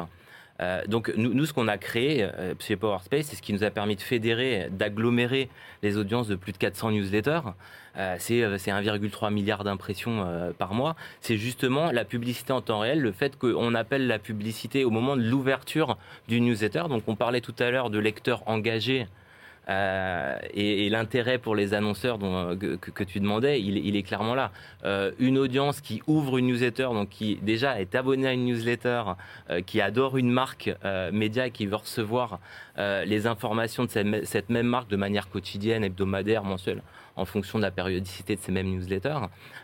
donc 0.88 1.12
nous, 1.15 1.46
ce 1.46 1.54
qu'on 1.54 1.67
a 1.67 1.78
créé 1.78 2.28
chez 2.60 2.76
PowerSpace, 2.76 3.26
c'est 3.26 3.36
ce 3.36 3.41
qui 3.41 3.54
nous 3.54 3.63
a 3.63 3.69
permis 3.69 3.96
de 3.96 4.02
fédérer, 4.02 4.67
d'agglomérer 4.72 5.50
les 5.82 5.98
audiences 5.98 6.28
de 6.28 6.36
plus 6.36 6.52
de 6.52 6.58
400 6.58 6.91
newsletters. 6.91 7.41
c'est 8.17 8.41
1,3 8.41 9.34
milliard 9.34 9.63
d'impressions 9.63 10.54
par 10.58 10.74
mois. 10.74 10.96
C'est 11.22 11.38
justement 11.38 11.91
la 11.91 12.06
publicité 12.06 12.54
en 12.54 12.62
temps 12.62 12.80
réel, 12.80 13.02
le 13.02 13.12
fait 13.12 13.38
qu'on 13.38 13.76
appelle 13.76 14.08
la 14.08 14.19
publicité 14.19 14.86
au 14.86 14.89
moment 14.89 15.17
de 15.17 15.24
l'ouverture 15.24 15.98
du 16.28 16.39
newsletter. 16.39 16.84
Donc 16.88 17.04
on 17.08 17.15
parlait 17.15 17.41
tout 17.41 17.56
à 17.60 17.72
l'heure 17.72 17.89
de 17.89 18.00
lecteurs 18.00 18.43
engagés 18.46 19.08
euh, 19.69 20.38
et, 20.54 20.89
l'intérêt 20.89 21.38
pour 21.38 21.56
les 21.56 21.73
annonceurs 21.73 22.17
dont, 22.17 22.58
que, 22.58 23.04
tu 23.04 23.19
demandais, 23.19 23.62
il, 23.62 23.95
est 23.95 24.04
clairement 24.04 24.36
là. 24.36 24.52
Euh, 24.84 25.12
une 25.19 25.38
audience 25.38 25.82
qui 25.82 26.02
ouvre 26.08 26.38
une 26.38 26.47
newsletter, 26.47 26.89
donc 26.93 27.10
qui 27.10 27.38
déjà 27.41 27.80
est 27.80 27.95
abonnée 27.95 28.28
à 28.28 28.34
une 28.34 28.45
newsletter, 28.45 29.04
euh, 29.49 29.62
qui 29.62 29.82
adore 29.82 30.17
une 30.17 30.32
marque 30.32 30.71
média, 31.12 31.49
qui 31.49 31.65
veut 31.65 31.76
recevoir 31.76 32.39
les 32.78 33.28
informations 33.28 33.86
de 33.86 34.23
cette, 34.23 34.49
même 34.49 34.67
marque 34.67 34.89
de 34.89 34.95
manière 34.95 35.30
quotidienne, 35.30 35.84
hebdomadaire, 35.84 36.43
mensuelle, 36.43 36.82
en 37.15 37.26
fonction 37.26 37.60
de 37.60 37.63
la 37.63 37.71
périodicité 37.71 38.36
de 38.36 38.41
ces 38.41 38.52
mêmes 38.52 38.69
newsletters. 38.69 39.19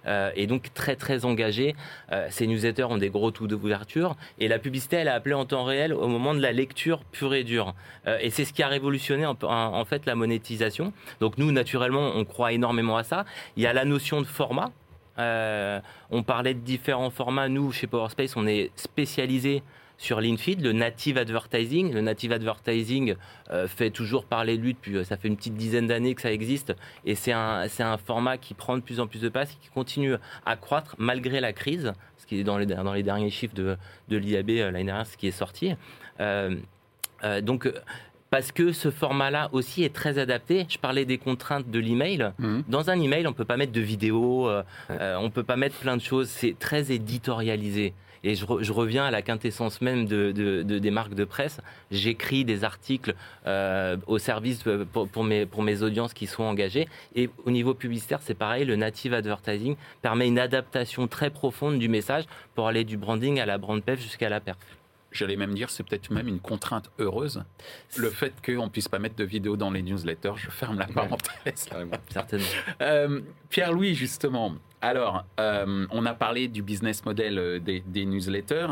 Euh, 0.06 0.32
et 0.36 0.48
donc 0.48 0.74
très 0.74 0.96
très 0.96 1.26
engagé. 1.26 1.76
Euh, 2.12 2.28
ces 2.30 2.48
newsletters 2.48 2.84
ont 2.84 2.98
des 2.98 3.10
gros 3.10 3.32
taux 3.32 3.48
d'ouverture 3.48 4.16
et 4.40 4.48
la 4.48 4.60
publicité 4.60 4.98
elle 4.98 5.08
a 5.08 5.16
appelé 5.16 5.36
en 5.36 5.46
temps 5.46 5.64
réel 5.64 5.94
au 5.94 6.08
moment 6.08 6.34
de 6.34 6.42
la 6.42 6.52
lecture 6.52 7.04
pure 7.12 7.34
et 7.34 7.44
dure. 7.44 7.74
Euh, 8.08 8.18
et 8.22 8.30
c'est 8.30 8.46
ce 8.46 8.54
qui 8.54 8.64
a 8.64 8.68
révolutionné 8.68 9.26
en, 9.26 9.86
fait 9.86 10.06
la 10.06 10.16
monétisation. 10.16 10.94
Donc 11.20 11.38
nous 11.38 11.52
naturellement 11.52 12.12
on 12.16 12.26
croit 12.26 12.54
énormément 12.54 12.98
à 12.98 13.04
ça. 13.04 13.26
Il 13.58 13.64
y 13.64 13.68
a 13.68 13.74
la 13.74 13.86
notion 13.86 14.22
de 14.22 14.28
format. 14.28 14.72
on 15.18 16.24
parlait 16.24 16.54
de 16.54 16.60
différents 16.60 17.10
formats. 17.10 17.50
Nous, 17.50 17.72
chez 17.72 17.88
PowerSpace, 17.88 18.38
on 18.38 18.48
est 18.48 18.72
spécialisé 18.76 19.64
sur 20.00 20.22
l'InFeed, 20.22 20.62
le 20.62 20.72
native 20.72 21.18
advertising. 21.18 21.94
Le 21.94 22.02
native 22.02 22.32
advertising 22.32 23.16
euh, 23.52 23.68
fait 23.68 23.92
toujours 23.92 24.26
parler 24.26 24.58
de 24.58 24.64
lui 24.64 24.74
depuis, 24.74 24.96
euh, 24.96 25.04
ça 25.04 25.18
fait 25.18 25.28
une 25.28 25.36
petite 25.36 25.56
dizaine 25.56 25.88
d'années 25.88 26.16
que 26.16 26.22
ça 26.22 26.32
existe. 26.32 26.74
Et 27.06 27.16
c'est 27.16 27.34
un, 27.34 27.68
format 27.98 28.38
qui 28.38 28.54
prend 28.54 28.78
de 28.78 28.82
plus 28.82 29.00
en 29.00 29.08
plus 29.08 29.20
de 29.20 29.30
place 29.30 29.52
qui 29.62 29.70
continue 29.70 30.16
à 30.46 30.56
croître 30.56 30.96
malgré 30.98 31.42
la 31.42 31.52
crise, 31.52 31.94
ce 32.18 32.26
qui 32.26 32.40
est 32.40 32.44
dans 32.44 32.58
les, 32.58 32.66
dans 32.66 32.94
les 32.94 33.04
derniers 33.04 33.30
chiffres 33.30 33.54
de, 33.54 33.78
de 34.08 34.18
l'IAB 34.18 34.50
euh, 34.52 34.72
l'année 34.72 34.86
dernière, 34.86 35.06
ce 35.06 35.18
qui 35.18 35.28
est 35.28 35.32
sorti. 35.32 35.76
donc, 37.42 37.70
parce 38.30 38.52
que 38.52 38.72
ce 38.72 38.92
format-là 38.92 39.50
aussi 39.52 39.84
est 39.84 39.94
très 39.94 40.20
adapté. 40.20 40.66
Je 40.70 40.78
parlais 40.78 41.06
des 41.06 41.18
contraintes 41.18 41.70
de 41.70 41.80
l'email. 41.80 42.32
Mmh. 42.40 42.62
Dans 42.68 42.90
un 42.90 43.00
email, 43.00 43.28
on 43.28 43.34
peut 43.34 43.46
pas 43.46 43.58
mettre 43.58 43.72
de 43.72 43.82
vidéo, 43.82 44.50
on 44.50 44.94
ne 44.94 45.18
on 45.18 45.30
peut 45.30 45.44
pas 45.44 45.56
mettre 45.56 45.76
plein 45.76 45.98
de 45.98 46.02
choses. 46.02 46.30
C'est 46.30 46.58
très 46.58 46.92
éditorialisé. 46.92 47.94
Et 48.24 48.36
je, 48.36 48.46
reviens 48.74 49.06
à 49.06 49.12
la 49.12 49.22
quintessence 49.22 49.82
même 49.82 50.06
de, 50.06 50.62
des 50.62 50.92
marques 50.92 51.14
de 51.14 51.24
presse. 51.24 51.62
J'écris 51.92 52.44
des 52.44 52.64
articles 52.64 53.16
euh, 53.48 53.98
au 54.08 54.18
service 54.18 54.64
pour, 54.92 55.24
mes, 55.24 55.46
pour 55.46 55.64
mes 55.64 55.84
audiences 55.84 56.14
qui 56.14 56.28
sont 56.28 56.44
engagées. 56.44 56.88
Et 57.16 57.30
au 57.46 57.52
niveau 57.52 57.74
publicitaire, 57.74 58.20
c'est 58.22 58.34
pareil. 58.34 58.66
Le 58.66 58.76
native 58.76 59.14
advertising 59.14 59.76
permet 60.02 60.28
une 60.28 60.40
adaptation 60.40 61.08
très 61.08 61.30
profonde 61.30 61.80
du 61.80 61.88
message 61.88 62.26
pour 62.56 62.68
aller 62.68 62.84
du 62.84 62.98
branding 62.98 63.40
à 63.40 63.46
la 63.46 63.58
brand 63.58 63.82
pef 63.82 64.02
jusqu'à 64.02 64.30
la 64.30 64.40
perf. 64.40 64.58
J'allais 65.12 65.36
même 65.36 65.56
dire, 65.56 65.70
c'est 65.70 65.84
peut-être 65.84 66.12
même 66.12 66.28
une 66.28 66.40
contrainte 66.40 66.92
heureuse. 67.00 67.44
Le 67.98 68.10
fait 68.10 68.34
qu'on 68.46 68.66
ne 68.66 68.70
puisse 68.70 68.88
pas 68.88 69.00
mettre 69.00 69.16
de 69.16 69.24
vidéos 69.24 69.58
dans 69.58 69.72
les 69.72 69.82
newsletters, 69.82 70.34
je 70.36 70.50
ferme 70.50 70.78
la 70.78 70.86
parenthèse. 70.88 71.68
Certainement. 72.10 72.46
Euh, 72.82 73.22
Pierre-Louis, 73.50 73.96
justement, 73.96 74.56
alors, 74.82 75.26
euh, 75.40 75.86
on 75.92 76.06
a 76.06 76.14
parlé 76.14 76.48
du 76.48 76.62
business 76.62 77.04
model 77.06 77.38
euh, 77.38 77.60
des, 77.60 77.82
des 77.86 78.06
newsletters. 78.06 78.68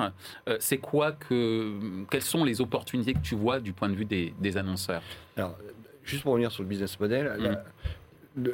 Euh, 0.47 0.57
c'est 0.59 0.77
quoi 0.77 1.11
que. 1.11 1.73
Quelles 2.09 2.21
sont 2.21 2.45
les 2.45 2.61
opportunités 2.61 3.13
que 3.13 3.21
tu 3.21 3.35
vois 3.35 3.59
du 3.59 3.73
point 3.73 3.89
de 3.89 3.95
vue 3.95 4.05
des, 4.05 4.33
des 4.39 4.57
annonceurs? 4.57 5.01
Alors, 5.35 5.57
juste 6.03 6.23
pour 6.23 6.31
revenir 6.31 6.51
sur 6.51 6.63
le 6.63 6.69
business 6.69 6.99
model, 6.99 7.57
Mm. 8.37 8.49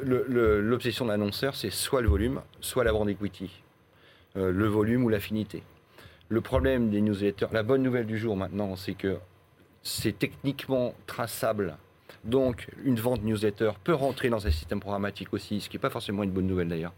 l'obsession 0.62 1.04
de 1.04 1.10
l'annonceur, 1.10 1.54
c'est 1.54 1.70
soit 1.70 2.00
le 2.00 2.08
volume, 2.08 2.40
soit 2.60 2.84
la 2.84 2.92
brand 2.92 3.08
equity. 3.08 3.50
Le 4.34 4.66
volume 4.66 5.04
ou 5.04 5.08
l'affinité. 5.10 5.62
Le 6.28 6.40
problème 6.40 6.90
des 6.90 7.00
newsletters, 7.00 7.48
la 7.52 7.62
bonne 7.62 7.82
nouvelle 7.82 8.06
du 8.06 8.18
jour 8.18 8.36
maintenant, 8.36 8.76
c'est 8.76 8.94
que 8.94 9.18
c'est 9.82 10.18
techniquement 10.18 10.94
traçable. 11.06 11.76
Donc, 12.24 12.68
une 12.84 12.96
vente 12.96 13.22
newsletter 13.22 13.72
peut 13.84 13.94
rentrer 13.94 14.30
dans 14.30 14.46
un 14.46 14.50
système 14.50 14.80
programmatique 14.80 15.34
aussi, 15.34 15.60
ce 15.60 15.68
qui 15.68 15.76
n'est 15.76 15.80
pas 15.80 15.90
forcément 15.90 16.22
une 16.22 16.30
bonne 16.30 16.46
nouvelle 16.46 16.68
d'ailleurs, 16.68 16.94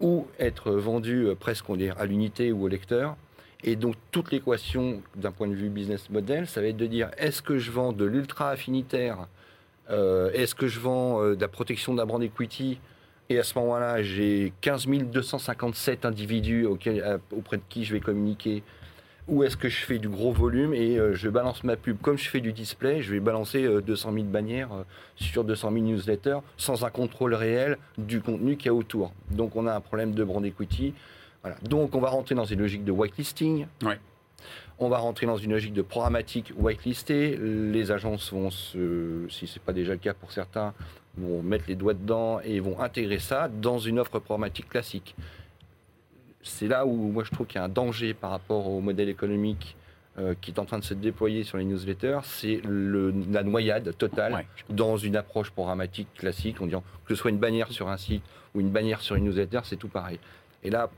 ou 0.00 0.26
être 0.38 0.72
vendue 0.72 1.26
euh, 1.26 1.34
presque 1.34 1.68
on 1.68 1.78
à 1.78 2.06
l'unité 2.06 2.52
ou 2.52 2.64
au 2.64 2.68
lecteur. 2.68 3.16
Et 3.62 3.76
donc, 3.76 3.94
toute 4.10 4.30
l'équation 4.30 5.02
d'un 5.14 5.32
point 5.32 5.48
de 5.48 5.54
vue 5.54 5.68
business 5.68 6.08
model, 6.08 6.46
ça 6.46 6.60
va 6.60 6.68
être 6.68 6.76
de 6.76 6.86
dire 6.86 7.10
est-ce 7.18 7.42
que 7.42 7.58
je 7.58 7.70
vends 7.70 7.92
de 7.92 8.04
l'ultra 8.04 8.50
affinitaire 8.50 9.26
euh, 9.90 10.30
Est-ce 10.32 10.54
que 10.54 10.66
je 10.66 10.80
vends 10.80 11.22
euh, 11.22 11.36
de 11.36 11.40
la 11.40 11.48
protection 11.48 11.94
la 11.94 12.06
brand 12.06 12.22
equity 12.22 12.78
Et 13.28 13.38
à 13.38 13.42
ce 13.42 13.58
moment-là, 13.58 14.02
j'ai 14.02 14.52
15 14.60 14.86
257 14.86 16.04
individus 16.04 16.64
auxquels- 16.66 17.02
euh, 17.04 17.18
auprès 17.32 17.56
de 17.56 17.62
qui 17.68 17.84
je 17.84 17.92
vais 17.92 18.00
communiquer. 18.00 18.62
Ou 19.28 19.42
est-ce 19.42 19.56
que 19.56 19.68
je 19.68 19.78
fais 19.84 19.98
du 19.98 20.08
gros 20.08 20.30
volume 20.32 20.72
et 20.72 20.96
euh, 20.96 21.12
je 21.14 21.28
balance 21.28 21.64
ma 21.64 21.74
pub 21.76 21.96
Comme 22.00 22.16
je 22.16 22.28
fais 22.28 22.40
du 22.40 22.52
display, 22.52 23.02
je 23.02 23.12
vais 23.12 23.18
balancer 23.18 23.64
euh, 23.64 23.80
200 23.80 24.12
000 24.12 24.24
bannières 24.26 24.72
euh, 24.72 24.82
sur 25.16 25.42
200 25.42 25.72
000 25.72 25.84
newsletters 25.84 26.38
sans 26.56 26.84
un 26.84 26.90
contrôle 26.90 27.34
réel 27.34 27.76
du 27.98 28.20
contenu 28.20 28.56
qu'il 28.56 28.66
y 28.66 28.68
a 28.68 28.74
autour. 28.74 29.12
Donc 29.32 29.56
on 29.56 29.66
a 29.66 29.74
un 29.74 29.80
problème 29.80 30.12
de 30.12 30.22
brand 30.22 30.44
equity. 30.46 30.94
Voilà. 31.42 31.56
Donc 31.64 31.96
on 31.96 32.00
va 32.00 32.10
rentrer 32.10 32.36
dans 32.36 32.44
une 32.44 32.60
logique 32.60 32.84
de 32.84 32.92
whitelisting. 32.92 33.66
Ouais. 33.82 33.98
On 34.78 34.88
va 34.88 34.98
rentrer 34.98 35.26
dans 35.26 35.38
une 35.38 35.50
logique 35.52 35.72
de 35.72 35.82
programmatique 35.82 36.52
whitelisté. 36.56 37.36
Les 37.36 37.90
agences 37.90 38.32
vont, 38.32 38.50
se, 38.52 39.26
si 39.28 39.48
ce 39.48 39.58
n'est 39.58 39.64
pas 39.64 39.72
déjà 39.72 39.92
le 39.92 39.98
cas 39.98 40.14
pour 40.14 40.30
certains, 40.30 40.72
vont 41.16 41.42
mettre 41.42 41.64
les 41.68 41.74
doigts 41.74 41.94
dedans 41.94 42.40
et 42.40 42.60
vont 42.60 42.80
intégrer 42.80 43.18
ça 43.18 43.48
dans 43.48 43.78
une 43.78 43.98
offre 43.98 44.18
programmatique 44.18 44.68
classique. 44.68 45.14
C'est 46.42 46.68
là 46.68 46.86
où 46.86 46.94
moi 47.10 47.24
je 47.24 47.30
trouve 47.30 47.46
qu'il 47.46 47.56
y 47.58 47.62
a 47.62 47.64
un 47.64 47.68
danger 47.68 48.14
par 48.14 48.30
rapport 48.30 48.68
au 48.68 48.80
modèle 48.80 49.08
économique 49.08 49.76
euh, 50.18 50.34
qui 50.40 50.50
est 50.50 50.58
en 50.58 50.64
train 50.64 50.78
de 50.78 50.84
se 50.84 50.94
déployer 50.94 51.42
sur 51.44 51.58
les 51.58 51.64
newsletters, 51.64 52.20
c'est 52.22 52.60
la 52.64 53.42
noyade 53.42 53.96
totale 53.98 54.32
Ouais. 54.34 54.46
dans 54.70 54.96
une 54.96 55.16
approche 55.16 55.50
programmatique 55.50 56.08
classique, 56.14 56.60
en 56.60 56.66
disant 56.66 56.82
que 57.04 57.14
ce 57.14 57.20
soit 57.20 57.30
une 57.30 57.38
bannière 57.38 57.70
sur 57.72 57.88
un 57.88 57.96
site 57.98 58.22
ou 58.54 58.60
une 58.60 58.70
bannière 58.70 59.00
sur 59.02 59.16
une 59.16 59.24
newsletter, 59.24 59.60
c'est 59.64 59.76
tout 59.76 59.88
pareil. 59.88 60.18
Et 60.62 60.70
là, 60.70 60.88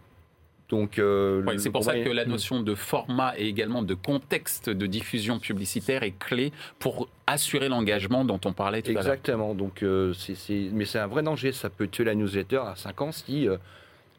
donc... 0.68 0.98
euh, 0.98 1.42
Ouais, 1.44 1.58
c'est 1.58 1.70
pour 1.70 1.84
ça 1.84 1.94
que 1.98 2.08
la 2.10 2.24
notion 2.24 2.60
de 2.62 2.74
format 2.74 3.32
et 3.38 3.46
également 3.46 3.82
de 3.82 3.94
contexte 3.94 4.68
de 4.70 4.86
diffusion 4.86 5.38
publicitaire 5.38 6.02
est 6.02 6.18
clé 6.18 6.52
pour 6.78 7.08
assurer 7.26 7.68
l'engagement 7.68 8.24
dont 8.24 8.40
on 8.44 8.52
parlait 8.52 8.82
tout 8.82 8.90
à 8.90 8.94
l'heure. 8.94 9.02
Exactement. 9.02 9.54
Donc, 9.54 9.82
euh, 9.82 10.12
c'est, 10.14 10.34
c'est- 10.34 10.68
mais 10.72 10.84
c'est 10.84 10.98
un 10.98 11.06
vrai 11.06 11.22
danger. 11.22 11.52
Ça 11.52 11.70
peut 11.70 11.88
tuer 11.88 12.04
la 12.04 12.14
newsletter 12.14 12.58
à 12.66 12.74
5 12.76 13.00
ans 13.02 13.12
si. 13.12 13.48
euh, 13.48 13.56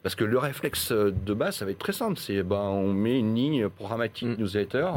parce 0.02 0.16
que 0.16 0.24
le 0.24 0.38
réflexe 0.38 0.92
euh, 0.94 1.12
de 1.26 1.34
base, 1.34 1.58
ça 1.58 1.66
va 1.66 1.72
être 1.72 1.78
très 1.80 1.92
simple. 1.94 2.18
C'est 2.18 2.42
ben, 2.42 2.56
on 2.56 2.94
met 2.94 3.20
une 3.20 3.36
ligne 3.36 3.68
programmatique 3.70 4.30
Mm. 4.30 4.36
newsletter 4.42 4.88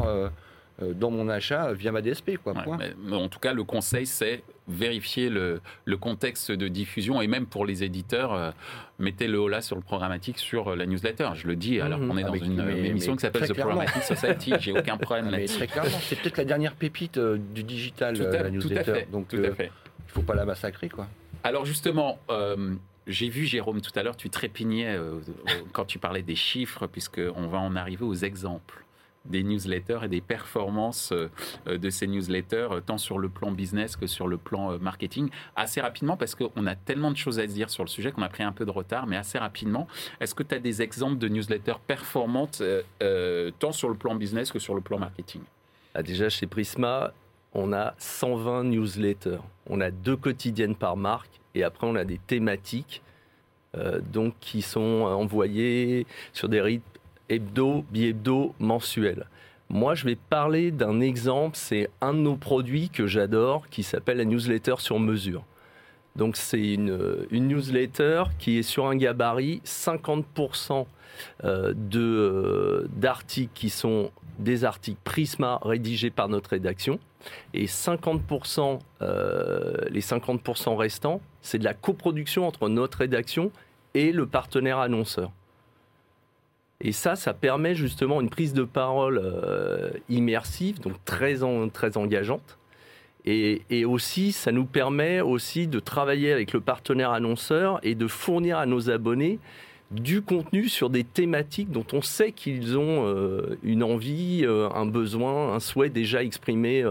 dans 0.81 1.11
mon 1.11 1.29
achat 1.29 1.71
via 1.73 1.91
ma 1.91 2.01
DSP. 2.01 2.37
Quoi, 2.37 2.53
Ouais, 2.53 2.63
point. 2.63 2.77
mais- 2.77 2.93
mais 3.05 3.15
en 3.15 3.29
tout 3.29 3.39
cas, 3.39 3.53
le 3.53 3.63
conseil, 3.63 4.05
c'est 4.05 4.43
vérifier 4.67 5.29
le, 5.29 5.61
le 5.85 5.97
contexte 5.97 6.51
de 6.51 6.67
diffusion 6.67 7.21
et 7.21 7.27
même 7.27 7.45
pour 7.45 7.65
les 7.65 7.83
éditeurs, 7.83 8.33
euh, 8.33 8.51
mettez 8.97 9.27
le 9.27 9.39
haut 9.39 9.49
là 9.49 9.61
sur 9.61 9.75
le 9.75 9.81
programmatique 9.81 10.39
sur 10.39 10.69
euh, 10.69 10.75
la 10.75 10.85
newsletter. 10.85 11.29
Je 11.35 11.47
le 11.47 11.55
dis 11.55 11.79
alors 11.81 11.99
Mhm. 11.99 12.07
qu'on 12.09 12.17
est 12.17 12.23
Ah, 12.23 12.27
dans 12.27 12.33
une, 12.33 12.63
mais- 12.63 12.85
émission 12.87 13.11
mais 13.13 13.17
qui 13.17 13.21
s'appelle 13.21 13.47
The 13.47 13.53
clairement. 13.53 13.73
Programmatic 13.75 14.03
Society. 14.03 14.53
J'ai 14.59 14.71
aucun 14.77 14.97
problème 14.97 15.25
Ah, 15.27 15.31
là-dessus. 15.31 15.57
très 15.57 15.67
clairement, 15.67 15.97
c'est 16.01 16.19
peut-être 16.19 16.37
la 16.37 16.45
dernière 16.45 16.75
pépite 16.75 17.17
euh, 17.17 17.37
du 17.53 17.63
digital, 17.63 18.15
Tout 18.17 18.23
euh, 18.23 18.31
la 18.31 18.39
tout 18.39 18.45
à 18.45 18.49
newsletter. 18.51 18.93
fait. 18.93 19.07
Donc, 19.11 19.33
euh, 19.33 19.53
il 19.59 19.69
faut 20.07 20.21
pas 20.23 20.35
la 20.35 20.45
massacrer. 20.45 20.89
Quoi. 20.89 21.07
Alors 21.43 21.65
justement, 21.65 22.19
euh, 22.29 22.73
j'ai 23.05 23.27
vu 23.29 23.45
Jérôme 23.45 23.81
tout 23.81 23.91
à 23.95 24.01
l'heure, 24.03 24.15
tu 24.15 24.29
trépignais 24.29 24.95
euh, 24.95 25.19
quand 25.73 25.85
tu 25.85 25.99
parlais 25.99 26.21
des 26.23 26.35
chiffres, 26.35 26.87
puisqu'on 26.87 27.47
va 27.47 27.57
en 27.59 27.75
arriver 27.75 28.05
aux 28.05 28.15
exemples 28.15 28.85
des 29.25 29.43
newsletters 29.43 29.99
et 30.03 30.07
des 30.07 30.21
performances 30.21 31.11
euh, 31.11 31.29
euh, 31.67 31.77
de 31.77 31.89
ces 31.89 32.07
newsletters, 32.07 32.67
euh, 32.71 32.81
tant 32.81 32.97
sur 32.97 33.19
le 33.19 33.29
plan 33.29 33.51
business 33.51 33.95
que 33.95 34.07
sur 34.07 34.27
le 34.27 34.37
plan 34.37 34.77
marketing. 34.79 35.29
Assez 35.55 35.81
rapidement, 35.81 36.17
parce 36.17 36.35
qu'on 36.35 36.67
a 36.67 36.75
tellement 36.75 37.11
de 37.11 37.17
choses 37.17 37.39
à 37.39 37.47
se 37.47 37.53
dire 37.53 37.69
sur 37.69 37.83
le 37.83 37.89
sujet 37.89 38.11
qu'on 38.11 38.21
a 38.21 38.29
pris 38.29 38.43
un 38.43 38.51
peu 38.51 38.65
de 38.65 38.71
retard, 38.71 39.07
mais 39.07 39.15
assez 39.15 39.37
rapidement, 39.37 39.87
est-ce 40.19 40.35
que 40.35 40.43
tu 40.43 40.55
as 40.55 40.59
des 40.59 40.81
exemples 40.81 41.17
de 41.17 41.27
newsletters 41.27 41.79
performantes, 41.85 42.61
tant 43.59 43.71
sur 43.71 43.89
le 43.89 43.95
plan 43.95 44.15
business 44.15 44.51
que 44.51 44.59
sur 44.59 44.75
le 44.75 44.81
plan 44.81 44.99
marketing? 44.99 45.41
Ah, 45.93 46.03
déjà, 46.03 46.29
chez 46.29 46.47
Prisma, 46.47 47.13
on 47.53 47.71
a 47.73 47.93
120 47.97 48.65
newsletters. 48.65 49.39
On 49.67 49.79
a 49.81 49.91
deux 49.91 50.17
quotidiennes 50.17 50.75
par 50.75 50.97
marque 50.97 51.39
et 51.55 51.63
après, 51.63 51.87
on 51.87 51.95
a 51.95 52.03
des 52.05 52.17
thématiques 52.17 53.01
donc, 54.11 54.35
qui 54.39 54.61
sont 54.61 55.01
envoyées 55.01 56.05
sur 56.31 56.49
des 56.49 56.61
rythmes 56.61 56.93
hebdo, 57.29 57.83
bi-hebdo, 57.91 58.53
mensuels. 58.59 59.25
Moi, 59.69 59.95
je 59.95 60.05
vais 60.05 60.15
parler 60.15 60.71
d'un 60.71 60.99
exemple, 60.99 61.57
c'est 61.57 61.89
un 62.01 62.13
de 62.13 62.19
nos 62.19 62.35
produits 62.35 62.89
que 62.89 63.07
j'adore 63.07 63.69
qui 63.69 63.83
s'appelle 63.83 64.17
la 64.17 64.25
newsletter 64.25 64.75
sur 64.77 64.99
mesure. 64.99 65.43
Donc, 66.15 66.35
c'est 66.37 66.73
une, 66.73 67.25
une 67.31 67.47
newsletter 67.47 68.25
qui 68.37 68.59
est 68.59 68.63
sur 68.63 68.85
un 68.85 68.95
gabarit 68.95 69.61
50% 69.65 70.85
euh, 71.43 71.73
euh, 71.95 72.87
d'articles 72.95 73.51
qui 73.53 73.69
sont 73.69 74.11
des 74.39 74.65
articles 74.65 74.99
Prisma 75.03 75.59
rédigés 75.63 76.09
par 76.09 76.29
notre 76.29 76.51
rédaction 76.51 76.99
et 77.53 77.65
50%, 77.65 78.79
euh, 79.01 79.73
les 79.89 80.01
50% 80.01 80.75
restants, 80.75 81.21
c'est 81.41 81.59
de 81.59 81.63
la 81.63 81.73
coproduction 81.73 82.47
entre 82.47 82.69
notre 82.69 82.99
rédaction 82.99 83.51
et 83.93 84.11
le 84.11 84.25
partenaire 84.25 84.79
annonceur. 84.79 85.31
Et 86.83 86.91
ça, 86.91 87.15
ça 87.15 87.33
permet 87.33 87.75
justement 87.75 88.19
une 88.19 88.29
prise 88.29 88.53
de 88.53 88.63
parole 88.63 89.19
euh, 89.23 89.91
immersive, 90.09 90.81
donc 90.81 90.93
très, 91.05 91.37
très 91.71 91.97
engageante. 91.97 92.57
Et, 93.25 93.85
aussi, 93.85 94.33
ça 94.33 94.51
nous 94.51 94.65
permet 94.65 95.21
aussi 95.21 95.67
de 95.67 95.79
travailler 95.79 96.33
avec 96.33 96.51
le 96.51 96.59
partenaire 96.59 97.11
annonceur 97.11 97.79
et 97.81 97.95
de 97.95 98.05
fournir 98.07 98.59
à 98.59 98.65
nos 98.65 98.89
abonnés 98.89 99.39
du 99.91 100.21
contenu 100.21 100.67
sur 100.67 100.89
des 100.89 101.05
thématiques 101.05 101.71
dont 101.71 101.85
on 101.93 102.01
sait 102.01 102.33
qu'ils 102.33 102.77
ont 102.77 103.07
euh, 103.07 103.57
une 103.63 103.81
envie, 103.81 104.41
euh, 104.43 104.67
un 104.75 104.85
besoin, 104.85 105.53
un 105.53 105.61
souhait 105.61 105.89
déjà 105.89 106.21
exprimé 106.21 106.83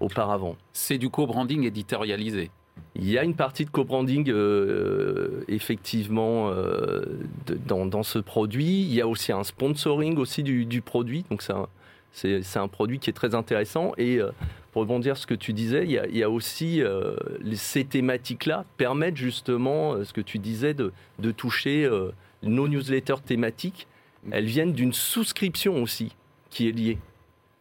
auparavant. 0.00 0.56
C'est 0.74 0.98
du 0.98 1.08
co-branding 1.08 1.64
éditorialisé. 1.64 2.50
Il 2.96 3.10
y 3.10 3.18
a 3.18 3.24
une 3.24 3.34
partie 3.34 3.64
de 3.64 3.70
co-branding 3.70 4.30
euh, 4.30 5.44
effectivement 5.48 6.50
euh, 6.50 7.04
dans, 7.66 8.02
ce 8.02 8.18
produit. 8.18 8.82
Il 8.82 8.94
y 8.94 9.00
a 9.00 9.08
aussi 9.08 9.32
un 9.32 9.42
sponsoring 9.42 10.16
aussi 10.16 10.42
du, 10.42 10.64
du 10.64 10.80
produit. 10.80 11.24
Donc 11.28 11.42
c'est 12.12 12.58
un, 12.58 12.68
produit 12.68 13.00
qui 13.00 13.10
est 13.10 13.14
très 13.14 13.34
intéressant. 13.34 13.92
Et 13.98 14.20
euh, 14.20 14.30
pour 14.74 14.82
rebondir 14.82 15.16
sur 15.16 15.22
ce 15.22 15.26
que 15.28 15.34
tu 15.34 15.52
disais, 15.52 15.84
il 15.84 16.16
y 16.16 16.22
a, 16.24 16.28
aussi 16.28 16.82
euh, 16.82 17.14
ces 17.54 17.84
thématiques-là 17.84 18.64
permettent 18.76 19.16
justement 19.16 19.92
euh, 19.92 20.02
ce 20.02 20.12
que 20.12 20.20
tu 20.20 20.40
disais 20.40 20.74
de, 20.74 20.90
toucher 21.30 21.84
euh, 21.84 22.10
nos 22.42 22.66
newsletters 22.66 23.22
thématiques. 23.24 23.86
Elles 24.32 24.46
viennent 24.46 24.72
d'une 24.72 24.92
souscription 24.92 25.80
aussi 25.80 26.16
qui 26.50 26.68
est 26.68 26.72
liée. 26.72 26.98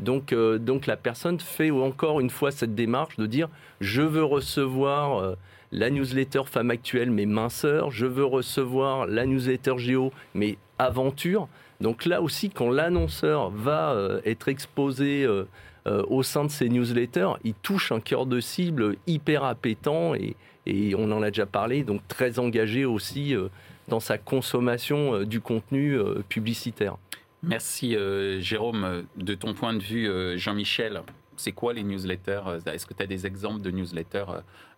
Donc, 0.04 0.34
euh, 0.34 0.60
donc 0.60 0.86
la 0.86 0.98
personne 0.98 1.40
fait 1.40 1.72
encore 1.72 2.20
une 2.20 2.30
fois 2.30 2.52
cette 2.52 2.76
démarche 2.76 3.18
de 3.18 3.26
dire 3.26 3.50
je 3.80 4.02
veux 4.02 4.24
recevoir 4.24 5.18
euh, 5.18 5.36
la 5.72 5.90
newsletter 5.90 6.42
Femme 6.46 6.70
Actuelle 6.70 7.10
mais 7.10 7.26
minceur, 7.26 7.90
je 7.90 8.06
veux 8.06 8.26
recevoir 8.26 9.08
la 9.08 9.26
newsletter 9.26 9.78
Géo 9.78 10.12
mais 10.36 10.58
aventure. 10.78 11.48
Donc 11.82 12.06
là 12.06 12.22
aussi, 12.22 12.50
quand 12.50 12.70
l'annonceur 12.70 13.50
va 13.50 13.92
euh, 13.92 14.22
être 14.26 14.48
exposé 14.50 15.28
au 15.86 16.24
sein 16.24 16.46
de 16.46 16.50
ces 16.50 16.70
newsletters, 16.70 17.32
il 17.44 17.54
touche 17.56 17.92
un 17.92 18.00
cœur 18.00 18.26
de 18.26 18.40
cible 18.40 18.96
hyper 19.06 19.44
appétant 19.44 20.16
et, 20.16 20.38
et 20.66 20.96
on 20.96 21.12
en 21.12 21.22
a 21.22 21.30
déjà 21.30 21.46
parlé, 21.46 21.84
donc 21.84 22.08
très 22.08 22.40
engagé 22.40 22.86
aussi 22.86 23.36
dans 23.90 24.00
sa 24.00 24.18
consommation 24.18 25.24
du 25.24 25.42
contenu 25.42 26.00
publicitaire. 26.30 26.96
Merci 27.44 27.96
euh, 27.96 28.40
Jérôme. 28.40 29.04
De 29.18 29.36
ton 29.36 29.54
point 29.54 29.74
de 29.74 29.82
vue, 29.84 30.08
euh, 30.10 30.38
Jean-Michel, 30.38 31.02
C'est 31.36 31.52
quoi 31.52 31.74
les 31.74 31.84
newsletters 31.84 32.42
euh, 32.48 32.60
Est-ce 32.68 32.86
que 32.86 32.94
tu 32.94 33.04
as 33.04 33.08
des 33.08 33.26
exemples 33.26 33.62
de 33.62 33.72
newsletters 33.72 34.26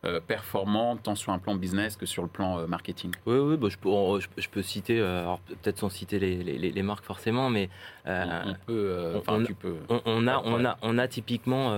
euh, 0.05 0.19
performants, 0.25 0.95
tant 0.97 1.13
sur 1.15 1.31
un 1.33 1.37
plan 1.39 1.55
business 1.55 1.95
que 1.97 2.05
sur 2.05 2.23
le 2.23 2.29
plan 2.29 2.65
marketing? 2.67 3.11
Oui, 3.25 3.37
oui 3.37 3.57
bah, 3.57 3.67
je, 3.69 3.77
peux, 3.77 3.89
on- 3.89 4.19
je, 4.19 4.27
peux- 4.29 4.41
je 4.41 4.49
peux 4.49 4.61
citer, 4.61 4.99
alors 5.01 5.39
peut-être 5.41 5.79
sans 5.79 5.89
citer 5.89 6.17
les, 6.17 6.43
les- 6.43 6.71
les 6.71 6.81
marques 6.83 7.03
forcément, 7.05 7.49
mais 7.49 7.69
on, 8.05 8.11
on 8.47 8.55
peut, 8.65 9.11
on- 9.13 9.17
enfin, 9.19 9.33
on- 9.41 9.43
tu 9.43 9.53
peux. 9.53 9.75
on, 9.89 10.01
on 10.05 10.27
a, 10.27 10.41
on, 10.45 10.63
a, 10.65 10.77
on 10.81 10.97
a 10.97 11.07
typiquement 11.07 11.75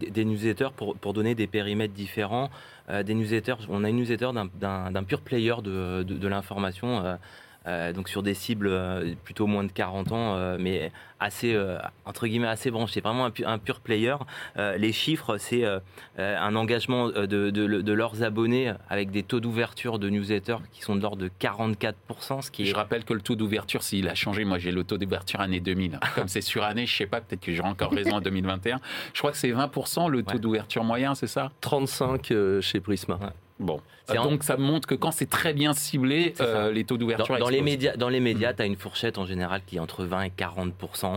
des, 0.00 0.10
des 0.10 0.24
newsletters 0.24 0.70
pour, 0.76 0.96
pour 0.96 1.12
donner 1.12 1.34
des 1.34 1.46
périmètres 1.46 1.94
différents. 1.94 2.48
Des 2.88 3.14
newsletters, 3.14 3.56
on 3.68 3.82
a 3.84 3.90
une 3.90 3.96
newsletter 3.96 4.30
d'un- 4.60 4.90
d'un 4.92 5.02
pure 5.04 5.20
player 5.20 5.54
de, 5.64 6.04
de, 6.04 6.14
de 6.14 6.28
l'information. 6.28 7.18
Euh, 7.66 7.92
donc 7.92 8.08
sur 8.08 8.22
des 8.22 8.34
cibles 8.34 8.68
euh, 8.68 9.14
plutôt 9.24 9.46
moins 9.46 9.64
de 9.64 9.72
40 9.72 10.12
ans, 10.12 10.34
euh, 10.36 10.56
mais 10.60 10.92
assez 11.18 11.54
euh, 11.54 11.78
entre 12.04 12.26
guillemets 12.26 12.46
assez 12.46 12.70
branché, 12.70 13.00
vraiment 13.00 13.24
un, 13.24 13.30
pu- 13.30 13.44
un 13.46 13.58
pur 13.58 13.80
player. 13.80 14.14
Euh, 14.58 14.76
les 14.76 14.92
chiffres, 14.92 15.38
c'est 15.38 15.64
euh, 15.64 15.78
euh, 16.18 16.36
un 16.38 16.54
engagement 16.56 17.08
de, 17.08 17.26
de- 17.26 17.50
de 17.50 17.92
leurs 17.92 18.22
abonnés 18.22 18.72
avec 18.90 19.10
des 19.10 19.22
taux 19.22 19.40
d'ouverture 19.40 19.98
de 19.98 20.08
newsletters 20.10 20.58
qui 20.72 20.82
sont 20.82 20.94
de 20.96 21.00
l'ordre 21.02 21.22
de 21.22 21.30
44%, 21.40 22.42
ce 22.42 22.50
qui 22.50 22.62
est 22.62 22.66
Je 22.66 22.74
rappelle 22.74 23.04
que 23.04 23.14
le 23.14 23.20
taux 23.22 23.34
d'ouverture, 23.36 23.82
s'il 23.82 24.08
a 24.08 24.14
changé, 24.14 24.44
moi 24.44 24.58
j'ai 24.58 24.72
le 24.72 24.84
taux 24.84 24.98
d'ouverture 24.98 25.40
année 25.40 25.60
2000. 25.60 25.98
Comme 26.14 26.28
c'est 26.28 26.40
sur 26.42 26.62
année, 26.64 26.86
je 26.86 26.94
sais 26.94 27.06
pas, 27.06 27.20
peut-être 27.20 27.40
que 27.40 27.52
j'aurai 27.52 27.68
encore 27.70 27.92
raison 27.92 28.12
en 28.16 28.20
2021. 28.20 28.78
Je 29.14 29.18
crois 29.18 29.32
que 29.32 29.38
c'est 29.38 29.50
20% 29.52 30.08
le 30.10 30.22
taux 30.22 30.34
Ouais. 30.34 30.38
d'ouverture 30.38 30.84
moyen, 30.84 31.14
c'est 31.14 31.26
ça? 31.26 31.50
35 31.62 32.30
euh, 32.30 32.60
chez 32.60 32.80
Prisma. 32.80 33.18
Bon. 33.58 33.80
Euh, 34.10 34.16
en- 34.18 34.24
Donc 34.24 34.42
ça 34.44 34.56
montre 34.58 34.86
que 34.86 34.94
quand 34.94 35.10
c'est 35.10 35.28
très 35.30 35.54
bien 35.54 35.72
ciblé, 35.72 36.34
euh, 36.40 36.70
les 36.70 36.84
taux 36.84 36.98
d'ouverture 36.98 37.38
dans, 37.38 37.44
dans 37.46 37.48
les 37.48 37.62
médias, 37.62 37.96
dans 37.96 38.10
les 38.10 38.20
médias, 38.20 38.52
tu 38.52 38.62
as 38.62 38.66
une 38.66 38.76
fourchette 38.76 39.16
en 39.18 39.24
général 39.24 39.62
qui 39.66 39.76
est 39.76 39.80
entre 39.80 40.04
20 40.04 40.22
et 40.22 40.30
40 40.30 40.74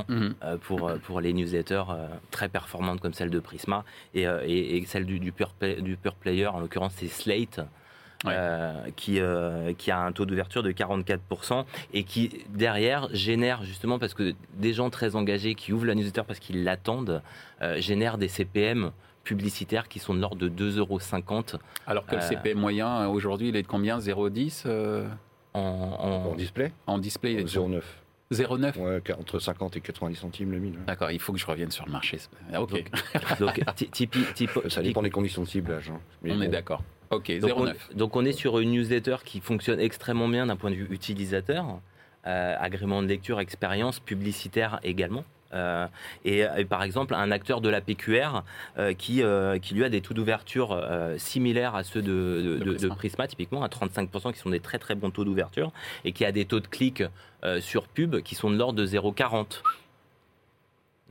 Mhm. 0.07 0.33
euh, 0.43 0.57
pour, 0.57 0.87
euh, 0.87 0.95
pour 0.97 1.19
les 1.21 1.33
newsletters 1.33 1.83
euh, 1.89 2.07
très 2.31 2.47
performantes 2.47 3.01
comme 3.01 3.13
celle 3.13 3.29
de 3.29 3.39
Prisma 3.39 3.83
et, 4.13 4.23
et, 4.23 4.77
et 4.77 4.85
celle 4.85 5.05
du, 5.05 5.19
du, 5.19 5.31
pure 5.33 5.51
play- 5.53 5.81
du 5.81 5.97
pure 5.97 6.15
player, 6.15 6.47
en 6.47 6.59
l'occurrence 6.59 6.93
c'est 6.95 7.07
Slate. 7.09 7.59
Ouais. 8.25 8.33
euh, 8.35 8.73
qui, 8.97 9.21
euh, 9.21 9.71
qui 9.77 9.91
a 9.91 9.99
un 10.01 10.11
taux 10.11 10.25
d'ouverture 10.25 10.61
de 10.61 10.73
44% 10.73 11.63
et 11.93 12.03
qui 12.03 12.43
derrière 12.49 13.07
génère 13.13 13.63
justement 13.63 13.97
parce 13.97 14.13
que 14.13 14.33
des 14.55 14.73
gens 14.73 14.89
très 14.89 15.15
engagés 15.15 15.55
qui 15.55 15.71
ouvrent 15.71 15.85
la 15.85 15.95
newsletter 15.95 16.23
parce 16.27 16.39
qu'ils 16.39 16.65
l'attendent 16.65 17.21
euh, 17.61 17.79
génèrent 17.79 18.17
des 18.17 18.27
CPM 18.27 18.91
publicitaires 19.23 19.87
qui 19.87 19.99
sont 19.99 20.13
de 20.13 20.19
l'ordre 20.19 20.37
de 20.37 20.49
2,50 20.49 20.77
euros 20.79 20.99
Alors 21.87 22.05
que 22.05 22.15
le 22.15 22.21
Euh, 22.21 22.27
CPM 22.27 22.57
moyen, 22.57 23.01
euh, 23.01 23.07
aujourd'hui, 23.07 23.49
il 23.49 23.55
est 23.55 23.61
de 23.63 23.67
combien? 23.67 23.99
0,10 23.99 24.63
euh, 24.65 25.07
en, 25.53 25.59
En 25.59 26.31
en, 26.31 26.35
display? 26.35 26.71
En 26.87 26.97
display 26.97 27.33
il 27.33 27.39
est 27.39 27.43
de 27.43 27.47
0,9. 27.49 27.81
0,9 28.31 28.77
Ouais, 28.79 29.01
entre 29.19 29.39
50 29.39 29.77
et 29.77 29.81
90 29.81 30.15
centimes 30.15 30.51
le 30.51 30.59
mille. 30.59 30.73
ouais. 30.73 30.85
D'accord, 30.85 31.09
il 31.11 31.19
faut 31.19 31.33
que 31.33 31.39
je 31.39 31.45
revienne 31.47 31.71
sur 31.71 31.85
le 31.85 31.91
marché. 31.91 32.19
Ah, 32.53 32.61
ok, 32.61 32.83
donc 33.39 33.59
ty- 33.75 33.89
typi- 33.89 34.33
typo- 34.33 34.69
Ça 34.69 34.81
dépend 34.83 35.01
des 35.01 35.09
conditions 35.09 35.41
de 35.41 35.47
ciblage. 35.47 35.89
hein. 35.89 35.99
On 36.23 36.27
bon, 36.35 36.41
est 36.43 36.47
d'accord. 36.47 36.83
Ok, 37.09 37.31
Donc 37.39 37.51
on, 37.57 37.65
0,9. 37.65 37.95
donc 37.95 38.15
on 38.15 38.23
est 38.25 38.33
sur 38.33 38.59
une 38.59 38.69
newsletter 38.71 39.15
qui 39.25 39.39
fonctionne 39.39 39.79
extrêmement 39.79 40.27
bien 40.27 40.45
d'un 40.45 40.55
point 40.55 40.69
de 40.69 40.75
vue 40.75 40.87
utilisateur, 40.91 41.79
euh, 42.27 42.55
agrément 42.59 43.01
de 43.01 43.07
lecture, 43.07 43.39
expérience, 43.39 43.99
publicitaire 43.99 44.79
également. 44.83 45.23
Euh, 45.53 45.87
et, 46.25 46.45
et 46.57 46.65
par 46.65 46.83
exemple, 46.83 47.13
un 47.15 47.31
acteur 47.31 47.61
de 47.61 47.69
la 47.69 47.81
PQR 47.81 48.43
euh, 48.77 48.93
qui, 48.93 49.23
euh, 49.23 49.57
qui 49.59 49.73
lui 49.73 49.83
a 49.83 49.89
des 49.89 50.01
taux 50.01 50.13
d'ouverture 50.13 50.71
euh, 50.73 51.17
similaires 51.17 51.75
à 51.75 51.83
ceux 51.83 52.01
de, 52.01 52.09
de, 52.09 52.57
De 52.63 52.73
de- 52.73 52.77
de 52.77 52.87
Prisma. 52.89 53.27
Typiquement, 53.27 53.63
à 53.63 53.67
35%, 53.67 54.31
qui 54.33 54.39
sont 54.39 54.49
des 54.49 54.59
très 54.59 54.77
très 54.79 54.95
bons 54.95 55.09
taux 55.11 55.23
d'ouverture, 55.25 55.71
et 56.05 56.11
qui 56.11 56.25
a 56.25 56.31
des 56.31 56.45
taux 56.45 56.59
de 56.59 56.67
clic 56.67 57.03
euh, 57.43 57.61
sur 57.61 57.87
pub 57.87 58.21
qui 58.21 58.35
sont 58.35 58.49
de 58.49 58.57
l'ordre 58.57 58.77
de 58.77 58.85
0,40. 58.85 59.61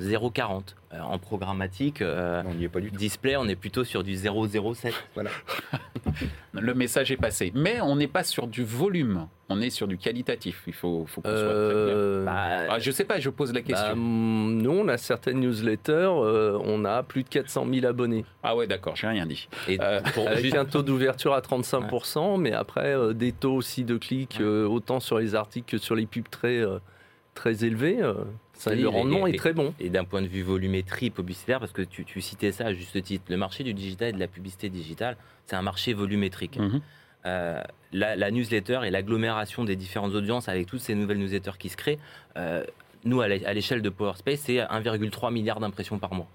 0,40. 0.00 0.74
Euh, 0.94 1.00
en 1.00 1.18
programmatique, 1.18 2.00
euh, 2.00 2.42
on 2.46 2.54
n'y 2.54 2.64
est 2.64 2.68
pas 2.68 2.80
du 2.80 2.90
tout. 2.90 2.96
display, 2.96 3.36
on 3.36 3.46
est 3.46 3.56
plutôt 3.56 3.84
sur 3.84 4.02
du 4.02 4.14
0,07. 4.14 4.92
Voilà. 5.14 5.30
Le 6.52 6.74
message 6.74 7.12
est 7.12 7.16
passé. 7.16 7.52
Mais 7.54 7.80
on 7.80 7.96
n'est 7.96 8.06
pas 8.08 8.24
sur 8.24 8.46
du 8.46 8.64
volume, 8.64 9.26
on 9.48 9.60
est 9.60 9.70
sur 9.70 9.86
du 9.86 9.98
qualitatif. 9.98 10.62
Il 10.66 10.72
faut, 10.72 11.04
faut 11.06 11.20
qu'on 11.20 11.28
soit 11.28 11.38
très 11.38 11.44
clair. 11.46 11.52
Euh, 11.96 12.24
Bah, 12.24 12.66
Ah, 12.70 12.78
je 12.78 12.90
sais 12.90 13.04
pas, 13.04 13.20
je 13.20 13.28
pose 13.30 13.52
la 13.52 13.60
bah, 13.60 13.66
question. 13.66 13.92
hum, 13.92 14.62
nous, 14.62 14.70
on 14.70 14.88
a 14.88 14.96
certaines 14.96 15.40
newsletters, 15.40 15.92
euh, 15.92 16.58
on 16.64 16.84
a 16.84 17.02
plus 17.02 17.22
de 17.24 17.28
400 17.28 17.66
000 17.72 17.86
abonnés. 17.86 18.24
Ah 18.42 18.56
ouais, 18.56 18.66
d'accord, 18.66 18.96
j'ai 18.96 19.06
rien 19.08 19.26
dit. 19.26 19.48
et 19.68 19.78
Euh, 19.80 20.00
pour- 20.14 20.26
Avec 20.28 20.54
un 20.54 20.64
taux 20.64 20.82
d'ouverture 20.82 21.34
à 21.34 21.40
35%, 21.42 22.38
mais 22.38 22.52
après 22.52 22.94
euh, 22.94 23.12
des 23.12 23.32
taux 23.32 23.54
aussi 23.54 23.84
de 23.84 23.96
clics, 23.98 24.38
euh, 24.40 24.66
autant 24.66 25.00
sur 25.00 25.18
les 25.18 25.34
articles 25.34 25.70
que 25.70 25.78
sur 25.78 25.94
les 25.94 26.06
pubs 26.06 26.28
très, 26.30 26.58
euh, 26.58 26.78
très 27.34 27.64
élevés. 27.64 27.98
Ça, 28.58 28.72
Oui, 28.72 28.82
le 28.82 28.88
rendement 28.88 29.26
et- 29.26 29.30
est 29.30 29.36
très 29.38 29.52
bon. 29.52 29.72
Et 29.80 29.88
d'un 29.88 30.04
point 30.04 30.20
de 30.20 30.26
vue 30.26 30.42
volumétrie 30.42 31.10
publicitaire, 31.10 31.60
parce 31.60 31.72
que 31.72 31.82
tu, 31.82 32.04
tu 32.04 32.20
citais 32.20 32.52
ça 32.52 32.66
à 32.66 32.72
juste 32.74 33.00
titre, 33.02 33.24
le 33.28 33.36
marché 33.36 33.64
du 33.64 33.72
digital 33.72 34.08
et 34.10 34.12
de 34.12 34.18
la 34.18 34.28
publicité 34.28 34.68
digitale, 34.68 35.16
c'est 35.46 35.56
un 35.56 35.62
marché 35.62 35.92
volumétrique. 35.94 36.58
Mhm. 36.58 36.80
Euh, 37.26 37.62
la, 37.92 38.16
la 38.16 38.30
newsletter 38.30 38.80
et 38.84 38.90
l'agglomération 38.90 39.64
des 39.64 39.76
différentes 39.76 40.12
audiences 40.14 40.48
avec 40.48 40.66
toutes 40.66 40.80
ces 40.80 40.94
nouvelles 40.94 41.18
newsletters 41.18 41.56
qui 41.58 41.68
se 41.68 41.76
créent, 41.76 41.98
euh, 42.36 42.64
nous, 43.04 43.20
à 43.20 43.28
l'é- 43.28 43.44
à 43.46 43.52
l'échelle 43.54 43.80
de 43.82 43.88
PowerSpace, 43.90 44.40
c'est 44.40 44.58
1,3 44.60 45.30
milliard 45.32 45.60
d'impressions 45.60 45.98
par 45.98 46.14
mois. 46.14 46.28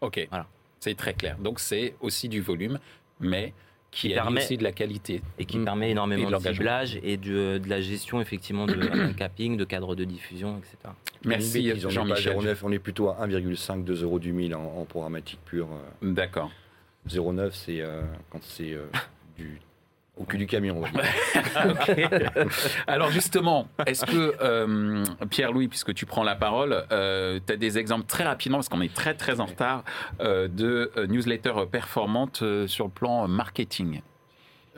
Ok, 0.00 0.26
Voilà. 0.30 0.46
c'est 0.80 0.96
très 0.96 1.14
clair. 1.14 1.36
Donc 1.38 1.60
c'est 1.60 1.94
aussi 2.00 2.28
du 2.28 2.40
volume, 2.40 2.78
mais 3.20 3.52
qui 3.90 4.08
Qui 4.08 4.14
permet- 4.14 4.40
aussi 4.42 4.56
de 4.56 4.62
la 4.64 4.72
qualité. 4.72 5.22
Et 5.38 5.44
qui 5.44 5.58
Mm. 5.58 5.64
permet 5.64 5.88
Et 5.88 5.90
énormément 5.92 6.30
de 6.30 6.36
de, 6.36 6.52
ciblage 6.52 6.98
et 7.02 7.16
de, 7.18 7.58
de 7.58 7.68
la 7.68 7.80
gestion 7.80 8.20
effectivement 8.20 8.66
de 8.66 8.74
capping, 9.16 9.56
de 9.56 9.64
cadres 9.64 9.94
de 9.94 10.04
diffusion, 10.04 10.58
etc. 10.58 10.94
Merci 11.24 11.72
Jean-Michel. 11.78 12.36
0,9, 12.36 12.58
on 12.62 12.72
est 12.72 12.78
plutôt 12.78 13.08
à 13.08 13.26
1,5, 13.26 13.84
2 13.84 14.02
euros 14.02 14.18
du 14.18 14.32
mille 14.32 14.54
en, 14.54 14.64
en 14.64 14.84
programmatique 14.84 15.40
pure. 15.44 15.68
euh, 16.02 16.12
D'accord. 16.12 16.50
0,9, 17.08 17.50
c'est 17.52 17.80
euh, 17.80 18.02
quand 18.30 18.42
c'est 18.42 18.72
euh, 18.72 18.86
du 19.36 19.60
au 20.18 20.24
cul 20.24 20.36
du 20.36 20.46
camion. 20.46 20.82
Alors 22.86 23.10
justement, 23.10 23.66
est-ce 23.86 24.04
que 24.04 24.34
euh, 24.42 25.02
Pierre-Louis, 25.30 25.68
puisque 25.68 25.94
tu 25.94 26.04
prends 26.04 26.22
la 26.22 26.36
parole, 26.36 26.84
tu 26.90 27.52
as 27.52 27.56
des 27.56 27.78
exemples 27.78 28.04
très 28.06 28.24
rapidement, 28.24 28.58
parce 28.58 28.68
qu'on 28.68 28.82
est 28.82 28.92
très 28.92 29.14
très 29.14 29.40
en 29.40 29.46
retard, 29.46 29.84
euh, 30.20 30.48
de 30.48 30.92
newsletters 31.08 31.66
performantes 31.70 32.40
euh, 32.42 32.66
sur 32.66 32.84
le 32.84 32.90
plan 32.90 33.26
marketing? 33.26 34.02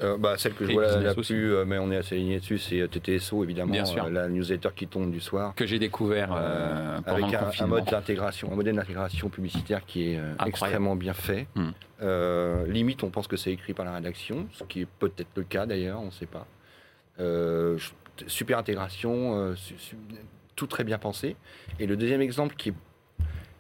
Euh, 0.03 0.17
bah, 0.19 0.35
celle 0.39 0.55
que 0.55 0.67
je 0.67 0.73
vois 0.73 1.01
la, 1.01 1.13
aussi. 1.17 1.33
plus, 1.33 1.55
euh, 1.55 1.65
mais 1.65 1.79
on 1.79 1.91
est 1.93 1.97
assez 1.97 2.17
aligné 2.17 2.41
dessus, 2.41 2.59
c'est 2.59 2.81
euh, 2.81 2.89
TTSO 2.89 3.45
évidemment, 3.45 3.71
Bien 3.71 3.85
sûr. 3.85 4.05
euh, 4.07 4.11
la 4.11 4.29
newsletter 4.29 4.71
qui 4.75 4.89
tombe 4.89 5.13
du 5.13 5.21
soir. 5.21 5.55
que 5.55 5.67
j'ai 5.67 5.79
découvert 5.79 6.29
pendant 6.29 7.29
avec 7.29 7.31
le 7.31 7.63
un, 7.63 7.67
mode 7.69 7.85
d'intégration, 7.85 8.51
un 8.53 8.57
modèle 8.57 8.75
d'intégration 8.75 9.29
publicitaire 9.29 9.87
qui 9.87 10.11
est 10.15 10.21
extrêmement 10.45 10.97
bien 10.97 11.15
fait. 11.15 11.47
Hmm. 11.55 11.71
Limite, 12.69 13.05
on 13.05 13.11
pense 13.11 13.29
que 13.29 13.37
c'est 13.37 13.53
écrit 13.53 13.73
par 13.73 13.85
la 13.85 13.95
rédaction, 13.95 14.49
ce 14.53 14.65
qui 14.65 14.81
est 14.83 14.89
peut-être 14.99 15.29
le 15.37 15.45
cas 15.45 15.65
d'ailleurs, 15.65 16.01
on 16.01 16.07
ne 16.07 16.11
sait 16.11 16.27
pas. 16.27 16.47
Super 18.27 18.59
intégration, 18.59 19.55
su- 19.57 19.75
su- 19.79 19.97
tout 20.57 20.67
très 20.67 20.85
bien 20.85 20.99
pensé. 20.99 21.37
Et 21.81 21.87
le 21.87 21.97
deuxième 21.97 22.21
exemple 22.21 22.55
qui 22.57 22.71
est, 22.71 22.75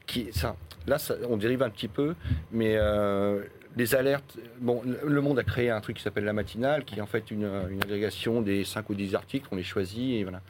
qui 0.07 0.33
ça, 0.33 0.57
là, 0.87 0.99
ça- 0.99 1.15
on 1.29 1.37
dérive 1.37 1.63
un 1.63 1.71
petit 1.71 1.89
peu, 1.89 2.15
mais 2.53 2.75
euh, 2.77 3.43
les 3.77 3.95
alertes. 3.95 4.37
Bon, 4.61 4.83
le 5.05 5.21
monde 5.21 5.39
a 5.39 5.45
créé 5.45 5.71
un 5.71 5.81
truc 5.81 5.97
qui 5.97 6.03
s'appelle 6.03 6.25
la 6.25 6.33
matinale, 6.33 6.85
qui 6.85 6.99
est 6.99 7.01
en 7.01 7.07
fait 7.07 7.31
une, 7.31 7.49
une 7.71 7.83
agrégation 7.83 8.41
des 8.41 8.65
5 8.65 8.89
ou 8.91 8.95
10 8.95 9.15
articles, 9.15 9.47
on 9.51 9.57
les 9.57 9.63
choisit 9.65 10.21
et 10.21 10.23
voilà. 10.23 10.41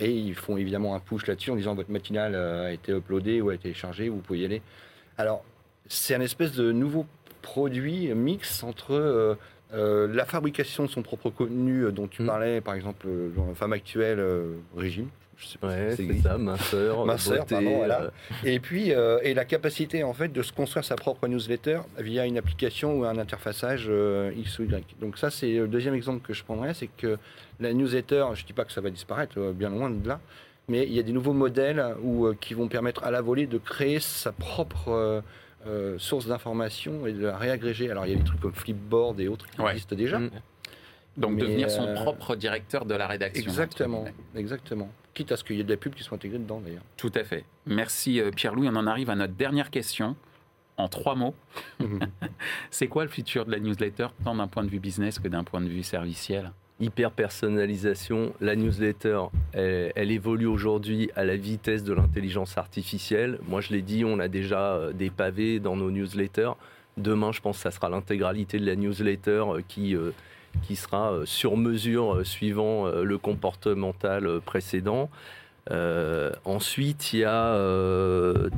Et 0.00 0.10
ils 0.10 0.34
font 0.34 0.56
évidemment 0.56 0.94
un 0.94 1.00
push 1.00 1.26
là-dessus 1.26 1.50
en 1.50 1.56
disant 1.56 1.74
votre 1.74 1.90
matinale 1.90 2.34
euh, 2.34 2.66
a 2.66 2.72
été 2.72 2.92
uploadée 2.92 3.40
ou 3.40 3.50
a 3.50 3.54
été 3.54 3.64
téléchargée, 3.64 4.08
vous 4.08 4.18
pouvez 4.18 4.40
y 4.40 4.44
aller. 4.44 4.60
Alors, 5.18 5.44
c'est 5.86 6.14
un 6.14 6.20
espèce 6.20 6.52
de 6.52 6.72
nouveau 6.72 7.06
produit 7.42 8.12
mix 8.14 8.62
entre 8.64 8.92
euh, 8.94 9.34
euh, 9.72 10.08
la 10.12 10.24
fabrication 10.24 10.84
de 10.84 10.88
son 10.90 11.02
propre 11.02 11.30
contenu 11.30 11.90
dont 11.92 12.08
tu 12.08 12.22
Mm. 12.22 12.26
parlais, 12.26 12.60
par 12.60 12.74
exemple, 12.74 13.06
dans 13.36 13.46
la 13.46 13.54
femme 13.54 13.72
actuelle, 13.72 14.18
euh, 14.18 14.54
Régine. 14.76 15.08
Je 15.36 15.46
sais 15.46 15.58
pas 15.58 15.68
Ouais, 15.68 15.96
si 15.96 16.06
c'est 16.06 16.22
ça, 16.22 16.38
minceur, 16.38 17.04
Minceur, 17.06 17.38
beauté, 17.40 17.54
pardon, 17.54 17.76
voilà. 17.78 18.02
euh, 18.02 18.10
Et 18.44 18.60
puis, 18.60 18.92
euh, 18.92 19.18
et 19.22 19.34
la 19.34 19.44
capacité 19.44 20.02
en 20.04 20.12
fait 20.14 20.28
de 20.28 20.42
se 20.42 20.52
construire 20.52 20.84
sa 20.84 20.96
propre 20.96 21.26
newsletter 21.28 21.80
via 21.98 22.24
une 22.26 22.38
application 22.38 22.98
ou 23.00 23.04
un 23.04 23.18
interfaçage 23.18 23.86
euh, 23.88 24.32
X 24.36 24.58
ou 24.58 24.64
Y. 24.64 24.84
Donc 25.00 25.18
ça, 25.18 25.30
c'est 25.30 25.52
le 25.54 25.68
deuxième 25.68 25.94
exemple 25.94 26.26
que 26.26 26.32
je 26.32 26.44
prendrais, 26.44 26.74
c'est 26.74 26.88
que 26.96 27.18
la 27.60 27.72
newsletter, 27.72 28.26
je 28.34 28.44
dis 28.44 28.52
pas 28.52 28.64
que 28.64 28.72
ça 28.72 28.80
va 28.80 28.90
disparaître, 28.90 29.34
euh, 29.38 29.52
bien 29.52 29.70
loin 29.70 29.90
de 29.90 30.06
là, 30.06 30.20
mais 30.68 30.84
il 30.84 30.92
y 30.92 30.98
a 30.98 31.02
des 31.02 31.12
nouveaux 31.12 31.32
modèles 31.34 31.84
où, 32.02 32.26
euh, 32.26 32.36
qui 32.40 32.54
vont 32.54 32.68
permettre 32.68 33.04
à 33.04 33.10
la 33.10 33.20
volée 33.20 33.46
de 33.46 33.58
créer 33.58 34.00
sa 34.00 34.32
propre 34.32 34.88
euh, 34.88 35.20
euh, 35.66 35.98
source 35.98 36.26
d'information 36.26 37.06
et 37.06 37.12
de 37.12 37.26
la 37.26 37.36
réagréger. 37.36 37.90
Alors 37.90 38.06
il 38.06 38.12
y 38.12 38.14
a 38.14 38.18
des 38.18 38.24
trucs 38.24 38.40
comme 38.40 38.54
Flipboard 38.54 39.18
et 39.20 39.28
autres 39.28 39.46
qui 39.50 39.60
Ouais. 39.60 39.70
existent 39.72 39.96
déjà. 39.96 40.18
Mm. 40.18 40.30
Donc 41.16 41.32
Mais, 41.32 41.42
devenir 41.42 41.70
son 41.70 41.86
euh, 41.86 41.94
propre 41.94 42.36
directeur 42.36 42.86
de 42.86 42.94
la 42.94 43.06
rédaction. 43.06 43.42
Exactement, 43.42 44.04
exactement. 44.34 44.90
Quitte 45.12 45.32
à 45.32 45.36
ce 45.36 45.44
qu'il 45.44 45.56
y 45.56 45.60
ait 45.60 45.64
de 45.64 45.70
la 45.70 45.76
pub 45.76 45.94
qui 45.94 46.02
soit 46.02 46.16
intégrée 46.16 46.38
dedans 46.38 46.60
d'ailleurs. 46.60 46.82
Tout 46.96 47.12
à 47.14 47.22
fait. 47.22 47.44
Merci 47.66 48.20
euh, 48.20 48.30
Pierre-Louis. 48.30 48.68
On 48.68 48.76
en 48.76 48.86
arrive 48.86 49.10
à 49.10 49.14
notre 49.14 49.34
dernière 49.34 49.70
question. 49.70 50.16
En 50.76 50.88
trois 50.88 51.14
mots, 51.14 51.36
c'est 52.72 52.88
quoi 52.88 53.04
le 53.04 53.08
futur 53.08 53.46
de 53.46 53.52
la 53.52 53.60
newsletter, 53.60 54.08
tant 54.24 54.34
d'un 54.34 54.48
point 54.48 54.64
de 54.64 54.68
vue 54.68 54.80
business 54.80 55.20
que 55.20 55.28
d'un 55.28 55.44
point 55.44 55.60
de 55.60 55.68
vue 55.68 55.84
serviciel? 55.84 56.50
Hyper 56.80 57.12
personnalisation. 57.12 58.32
La 58.40 58.56
newsletter, 58.56 59.20
elle, 59.52 60.10
évolue 60.10 60.46
aujourd'hui 60.46 61.12
à 61.14 61.24
la 61.24 61.36
vitesse 61.36 61.84
de 61.84 61.92
l'intelligence 61.92 62.58
artificielle. 62.58 63.38
Moi, 63.46 63.60
je 63.60 63.72
l'ai 63.72 63.82
dit, 63.82 64.04
on 64.04 64.18
a 64.18 64.26
déjà 64.26 64.74
euh, 64.74 64.92
des 64.92 65.10
pavés 65.10 65.60
dans 65.60 65.76
nos 65.76 65.92
newsletters. 65.92 66.50
Demain, 66.96 67.30
je 67.30 67.40
pense 67.40 67.58
que 67.58 67.62
ça 67.62 67.70
sera 67.70 67.88
l'intégralité 67.88 68.58
de 68.58 68.66
la 68.66 68.74
newsletter 68.74 69.44
qui, 69.68 69.94
euh, 69.94 70.10
qui 70.62 70.76
sera 70.76 71.20
sur 71.24 71.56
mesure 71.56 72.26
suivant 72.26 72.86
le 72.88 73.18
comportemental 73.18 74.40
précédent. 74.40 75.10
ensuite, 76.44 77.12
il 77.12 77.20
y 77.20 77.24
a 77.24 77.56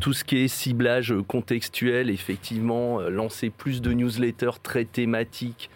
tout 0.00 0.12
ce 0.12 0.24
qui 0.24 0.38
est 0.38 0.48
ciblage 0.48 1.14
contextuel, 1.26 2.10
effectivement, 2.10 3.00
lancer 3.00 3.50
plus 3.50 3.80
de 3.80 3.92
newsletters 3.92 4.60
très 4.62 4.84
thématiques 4.84 5.70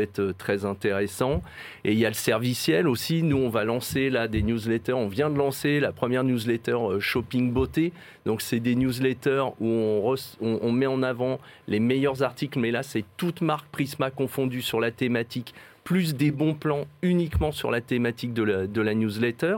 être 0.00 0.20
euh, 0.20 0.34
très 0.36 0.64
intéressant. 0.64 1.42
Et 1.84 1.92
il 1.92 1.98
y 1.98 2.06
a 2.06 2.08
le 2.08 2.14
serviciel 2.14 2.88
aussi. 2.88 3.22
Nous, 3.22 3.36
on 3.36 3.48
va 3.48 3.64
lancer 3.64 4.10
là 4.10 4.28
des 4.28 4.42
newsletters. 4.42 4.92
On 4.92 5.08
vient 5.08 5.30
de 5.30 5.36
lancer 5.36 5.80
la 5.80 5.92
première 5.92 6.24
newsletter 6.24 6.72
euh, 6.72 7.00
Shopping 7.00 7.52
Beauté. 7.52 7.92
Donc, 8.26 8.42
c'est 8.42 8.60
des 8.60 8.74
newsletters 8.74 9.44
où 9.60 9.68
on, 9.68 10.14
on, 10.40 10.72
met 10.72 10.86
en 10.86 11.02
avant 11.02 11.40
les 11.68 11.80
meilleurs 11.80 12.22
articles. 12.22 12.58
Mais 12.58 12.70
là, 12.70 12.82
c'est 12.82 13.04
toute 13.16 13.40
marque 13.40 13.66
Prisma 13.70 14.10
confondue 14.10 14.62
sur 14.62 14.80
la 14.80 14.90
thématique, 14.90 15.54
plus 15.84 16.14
des 16.14 16.30
bons 16.30 16.54
plans 16.54 16.86
uniquement 17.02 17.52
sur 17.52 17.70
la 17.70 17.80
thématique 17.80 18.32
de 18.32 18.42
la, 18.42 18.66
de 18.66 18.80
la 18.80 18.94
newsletter. 18.94 19.56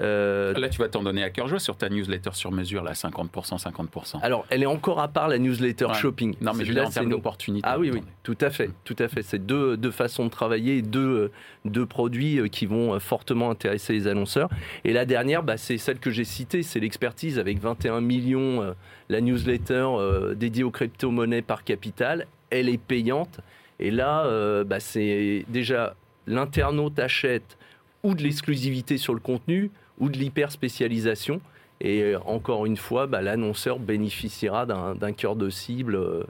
Euh, 0.00 0.54
là, 0.54 0.70
tu 0.70 0.78
vas 0.78 0.88
t'en 0.88 1.02
donner 1.02 1.22
à 1.22 1.28
cœur 1.28 1.48
joie 1.48 1.58
sur 1.58 1.76
ta 1.76 1.90
newsletter 1.90 2.30
sur 2.32 2.50
mesure, 2.50 2.82
là, 2.82 2.92
50%, 2.92 3.60
50%. 3.60 4.20
Alors, 4.22 4.46
elle 4.48 4.62
est 4.62 4.66
encore 4.66 5.00
à 5.00 5.08
part 5.08 5.28
la 5.28 5.38
newsletter 5.38 5.88
shopping. 5.94 6.34
Non, 6.40 6.52
mais 6.54 6.64
je 6.64 6.72
là, 6.72 6.86
en 6.86 6.90
termes 6.90 7.10
d'opportunité. 7.10 7.68
Ah 7.70 7.78
oui, 7.78 7.90
oui, 7.92 8.02
tout 8.22 8.38
à 8.40 8.48
fait, 8.48 8.70
tout 8.84 8.96
à 8.98 9.08
fait. 9.08 9.22
C'est 9.22 9.44
deux, 9.44 9.76
deux 9.76 9.90
façons 9.90 10.24
de 10.24 10.30
travailler, 10.30 10.80
deux, 10.80 11.30
deux 11.66 11.84
produits 11.84 12.38
euh, 12.38 12.48
qui 12.48 12.64
vont 12.64 12.94
euh, 12.94 12.98
fortement 12.98 13.50
intéresser 13.50 13.92
les 13.92 14.06
annonceurs. 14.06 14.48
Et 14.84 14.94
la 14.94 15.04
dernière, 15.04 15.42
bah, 15.42 15.58
c'est 15.58 15.76
celle 15.76 15.98
que 15.98 16.10
j'ai 16.10 16.24
citée, 16.24 16.62
c'est 16.62 16.80
l'expertise 16.80 17.38
avec 17.38 17.60
21 17.60 18.00
millions, 18.00 18.74
la 19.08 19.20
newsletter 19.20 19.88
dédiée 20.34 20.64
aux 20.64 20.70
crypto-monnaies 20.70 21.42
par 21.42 21.64
capital. 21.64 22.26
Elle 22.50 22.68
est 22.68 22.78
payante. 22.78 23.40
Et 23.80 23.90
là, 23.90 24.64
bah, 24.64 24.80
c'est 24.80 25.44
déjà 25.48 25.94
l'internaute 26.26 26.98
achète 26.98 27.56
ou 28.02 28.14
de 28.14 28.22
l'exclusivité 28.22 28.98
sur 28.98 29.14
le 29.14 29.20
contenu, 29.20 29.70
ou 29.98 30.08
de 30.08 30.18
l'hyper-spécialisation. 30.18 31.40
Et 31.80 32.02
euh, 32.02 32.18
encore 32.26 32.66
une 32.66 32.76
fois, 32.76 33.06
bah, 33.06 33.22
l'annonceur 33.22 33.78
bénéficiera 33.78 34.66
d'un 34.66 35.12
cœur 35.12 35.36
de 35.36 35.50
cible 35.50 35.96
euh, 35.96 36.24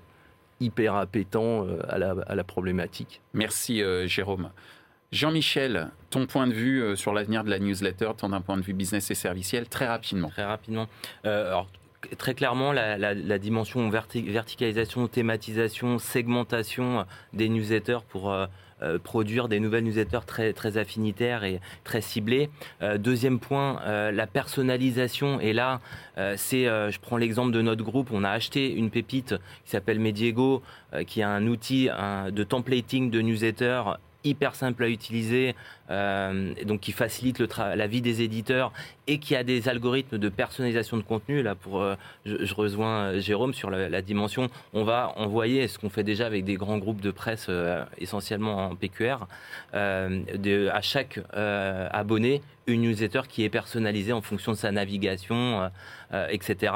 hyper 0.61 0.95
appétant 0.95 1.67
euh, 1.67 1.79
à 1.89 1.99
la, 1.99 2.15
à 2.27 2.35
la 2.35 2.45
problématique. 2.45 3.21
Merci 3.35 3.83
Jérôme. 4.07 4.51
Jean-Michel, 5.11 5.91
ton 6.09 6.27
point 6.27 6.47
de 6.47 6.55
vue 6.55 6.97
sur 6.97 7.13
l'avenir 7.13 7.45
de 7.45 7.51
la 7.51 7.59
newsletter, 7.59 8.13
ton 8.17 8.31
d'un 8.31 8.41
point 8.41 8.57
de 8.57 8.63
vue 8.63 8.73
business 8.73 9.11
et 9.11 9.15
serviciel, 9.15 9.69
très 9.69 9.87
rapidement. 9.87 10.31
Très 10.31 10.45
rapidement. 10.45 10.89
alors, 11.25 11.69
très 12.19 12.35
clairement, 12.35 12.73
la, 12.73 13.39
dimension 13.39 13.89
verticalisation, 13.89 15.09
thématisation, 15.09 15.99
segmentation 15.99 17.05
des 17.33 17.49
newsletters 17.49 18.01
pour 18.09 18.33
euh, 18.83 18.99
produire 18.99 19.49
des 19.49 19.61
nouvelles 19.61 19.85
newsletters 19.85 20.27
très, 20.27 20.53
très 20.53 20.77
affinitaires 20.77 21.45
et 21.45 21.61
très 21.85 22.01
ciblées. 22.01 22.51
Euh, 22.83 22.99
deuxième 22.99 23.39
point, 23.39 23.81
euh, 23.83 24.11
la 24.11 24.27
personnalisation. 24.27 25.39
Et 25.41 25.53
là, 25.53 25.81
c'est, 26.37 26.65
je 26.65 27.01
prends 27.01 27.17
l'exemple 27.17 27.53
de 27.53 27.63
notre 27.63 27.83
groupe, 27.83 28.11
on 28.13 28.23
a 28.23 28.31
acheté 28.31 28.71
une 28.71 28.91
pépite 28.91 29.35
qui 29.65 29.71
s'appelle 29.71 29.99
Mediego, 29.99 30.63
qui 31.07 31.21
est 31.21 31.25
un 31.25 31.47
outil 31.47 31.89
de 31.89 32.45
templating 32.45 33.11
de 33.11 33.21
newsletter 33.23 33.83
hyper 34.25 34.55
simple 34.55 34.85
à 34.85 34.89
utiliser, 34.89 35.55
euh, 35.91 36.55
donc 36.65 36.81
qui 36.81 36.93
facilite 36.93 37.41
la 37.59 37.87
vie 37.87 38.01
des 38.01 38.23
éditeurs 38.23 38.73
et 39.07 39.19
qui 39.19 39.35
a 39.35 39.43
des 39.43 39.69
algorithmes 39.69 40.19
de 40.19 40.29
personnalisation 40.29 40.97
de 40.97 41.03
contenu. 41.03 41.43
Là, 41.43 41.55
pour, 41.55 41.83
euh, 41.83 41.95
je, 42.25 42.55
rejoins 42.55 43.05
euh, 43.05 43.21
Jérôme 43.21 43.55
sur 43.55 43.71
la, 43.71 44.03
dimension. 44.03 44.49
On 44.73 44.85
va 44.85 45.13
envoyer 45.17 45.69
ce 45.69 45.79
qu'on 45.79 45.91
fait 45.91 46.05
déjà 46.05 46.27
avec 46.27 46.45
des 46.45 46.55
grands 46.55 46.79
groupes 46.79 47.01
de 47.01 47.11
presse, 47.11 47.49
essentiellement 47.99 48.71
en 48.71 48.75
PQR, 48.75 49.27
à 49.73 50.81
chaque 50.81 51.21
abonné 51.33 52.43
une 52.67 52.83
newsletter 52.83 53.23
qui 53.29 53.45
est 53.45 53.49
personnalisée 53.49 54.13
en 54.13 54.23
fonction 54.23 54.53
de 54.53 54.57
sa 54.57 54.71
navigation, 54.71 55.71
etc. 56.31 56.73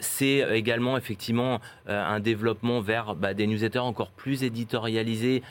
c'est 0.00 0.46
également 0.56 0.96
effectivement 0.96 1.60
un 1.86 2.20
développement 2.20 2.80
vers 2.80 3.14
bah, 3.14 3.34
des 3.34 3.46
newsletters 3.46 3.78
encore 3.78 4.10
plus 4.10 4.42
éditorialisés 4.42 5.42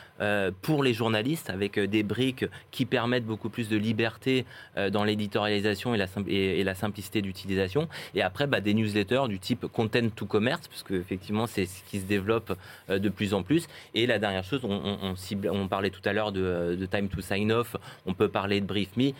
pour 0.62 0.82
les 0.82 0.94
journalistes, 0.94 1.50
avec 1.50 1.78
des 1.78 2.02
briques 2.02 2.44
qui 2.70 2.86
permettent 2.86 3.26
beaucoup 3.26 3.48
plus 3.48 3.68
de 3.68 3.76
liberté 3.76 4.44
euh, 4.76 4.90
dans 4.90 5.04
l'éditorialisation 5.04 5.94
et 5.94 6.64
la, 6.64 6.74
simplicité 6.74 7.22
d'utilisation. 7.22 7.88
Et 8.14 8.22
après, 8.22 8.46
bah, 8.46 8.60
des 8.60 8.74
newsletters 8.74 9.28
du 9.28 9.38
type 9.38 9.66
content 9.66 10.08
to 10.14 10.26
commerce, 10.26 10.68
parce 10.68 10.82
qu'effectivement, 10.82 11.46
c'est 11.46 11.66
ce 11.66 11.82
qui 11.84 12.00
se 12.00 12.04
développe 12.04 12.56
euh, 12.90 12.98
de 12.98 13.08
plus 13.08 13.34
en 13.34 13.42
plus. 13.42 13.66
Et 13.94 14.06
la 14.06 14.18
dernière 14.18 14.44
chose, 14.44 14.62
on, 14.64 15.68
parlait 15.68 15.90
tout 15.90 16.02
à 16.04 16.12
l'heure 16.12 16.32
de, 16.32 16.86
time 16.90 17.08
to 17.08 17.20
sign 17.20 17.52
off, 17.52 17.76
on 18.06 18.14
peut 18.14 18.28
parler 18.28 18.60
de 18.60 18.66
brief 18.66 18.96
me. 18.96 19.12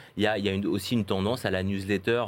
Y 0.44 0.50
a 0.50 0.68
aussi 0.68 0.94
une 0.94 1.04
tendance 1.04 1.44
à 1.44 1.50
la 1.50 1.62
newsletter, 1.62 2.24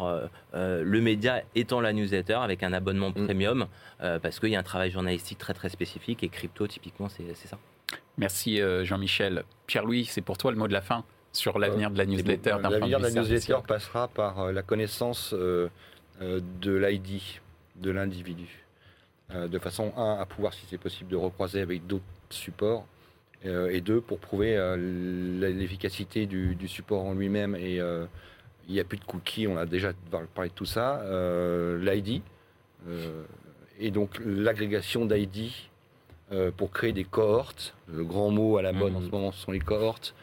euh, 0.54 0.82
le 0.84 1.00
média 1.00 1.42
étant 1.54 1.80
la 1.80 1.92
newsletter 1.92 2.34
avec 2.34 2.62
un 2.62 2.72
abonnement 2.72 3.10
mm. 3.10 3.26
premium, 3.26 3.66
parce 3.98 4.40
qu'il 4.40 4.50
y 4.50 4.56
a 4.56 4.58
un 4.58 4.64
travail 4.64 4.90
journalistique 4.90 5.38
très 5.38 5.54
très 5.54 5.68
spécifique 5.68 6.22
et 6.22 6.28
crypto, 6.28 6.66
typiquement, 6.66 7.08
c'est 7.08 7.34
ça. 7.34 7.58
Merci 8.18 8.60
Jean-Michel. 8.82 9.44
Pierre-Louis, 9.66 10.06
c'est 10.06 10.22
pour 10.22 10.38
toi 10.38 10.50
le 10.50 10.56
mot 10.56 10.68
de 10.68 10.72
la 10.72 10.82
fin 10.82 11.04
sur 11.36 11.58
l'avenir 11.58 11.90
de 11.90 11.98
la 11.98 12.06
newsletter 12.06 12.56
L'avenir 12.62 12.98
de 12.98 13.04
la 13.04 13.10
newsletter 13.10 13.58
passera 13.66 14.08
par 14.08 14.40
euh, 14.40 14.52
la 14.52 14.62
connaissance 14.62 15.34
euh, 15.34 15.68
euh, 16.20 16.40
de 16.60 16.74
l'ID 16.74 17.20
de 17.76 17.90
l'individu. 17.90 18.64
de 19.34 19.58
façon, 19.58 19.92
un, 19.98 20.14
à 20.18 20.24
pouvoir, 20.24 20.54
si 20.54 20.64
c'est 20.70 20.78
possible, 20.78 21.10
de 21.10 21.16
recroiser 21.16 21.60
avec 21.60 21.86
d'autres 21.86 22.04
supports, 22.30 22.86
et 23.44 23.80
deux, 23.80 24.00
pour 24.00 24.18
prouver 24.18 24.56
l'efficacité 24.76 26.26
du, 26.26 26.68
support 26.68 27.04
en 27.04 27.14
lui-même. 27.14 27.54
Et 27.54 27.76
il 27.76 28.72
n'y 28.72 28.80
a 28.80 28.84
plus 28.84 28.98
de 28.98 29.04
cookies, 29.04 29.46
on 29.46 29.56
a 29.56 29.66
déjà 29.66 29.92
parlé 30.34 30.50
de 30.50 30.54
tout 30.54 30.64
ça. 30.64 31.04
L'ID, 31.78 32.22
et 33.78 33.90
donc 33.92 34.20
l'agrégation 34.24 35.06
d'ID 35.06 35.52
pour 36.56 36.72
créer 36.72 36.92
des 36.92 37.04
cohortes. 37.04 37.74
Le 37.86 38.04
grand 38.04 38.30
mot 38.30 38.56
à 38.56 38.62
la 38.62 38.72
mode 38.72 38.96
en 38.96 39.00
ce 39.00 39.06
mmh. 39.06 39.10
moment, 39.10 39.32
ce 39.32 39.40
sont 39.40 39.52
les 39.52 39.60
cohortes. 39.60 40.14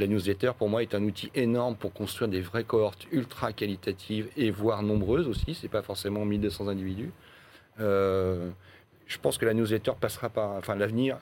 La 0.00 0.06
newsletter, 0.06 0.52
pour 0.56 0.70
moi, 0.70 0.80
est 0.80 0.94
un 0.94 1.04
outil 1.04 1.30
énorme 1.34 1.76
pour 1.76 1.92
construire 1.92 2.30
des 2.30 2.40
vraies 2.40 2.64
cohortes 2.64 3.06
ultra 3.12 3.52
qualitatives 3.52 4.28
et 4.34 4.50
voire 4.50 4.82
nombreuses 4.82 5.28
aussi. 5.28 5.54
C'est 5.54 5.68
pas 5.68 5.82
forcément 5.82 6.24
1200 6.24 6.68
individus. 6.68 7.12
Euh, 7.80 8.48
je 9.06 9.18
pense 9.18 9.36
que 9.36 9.44
la 9.44 9.52
newsletter 9.52 9.92
passera 10.00 10.30
par, 10.30 10.52
enfin, 10.52 10.74
l'avenir. 10.74 11.18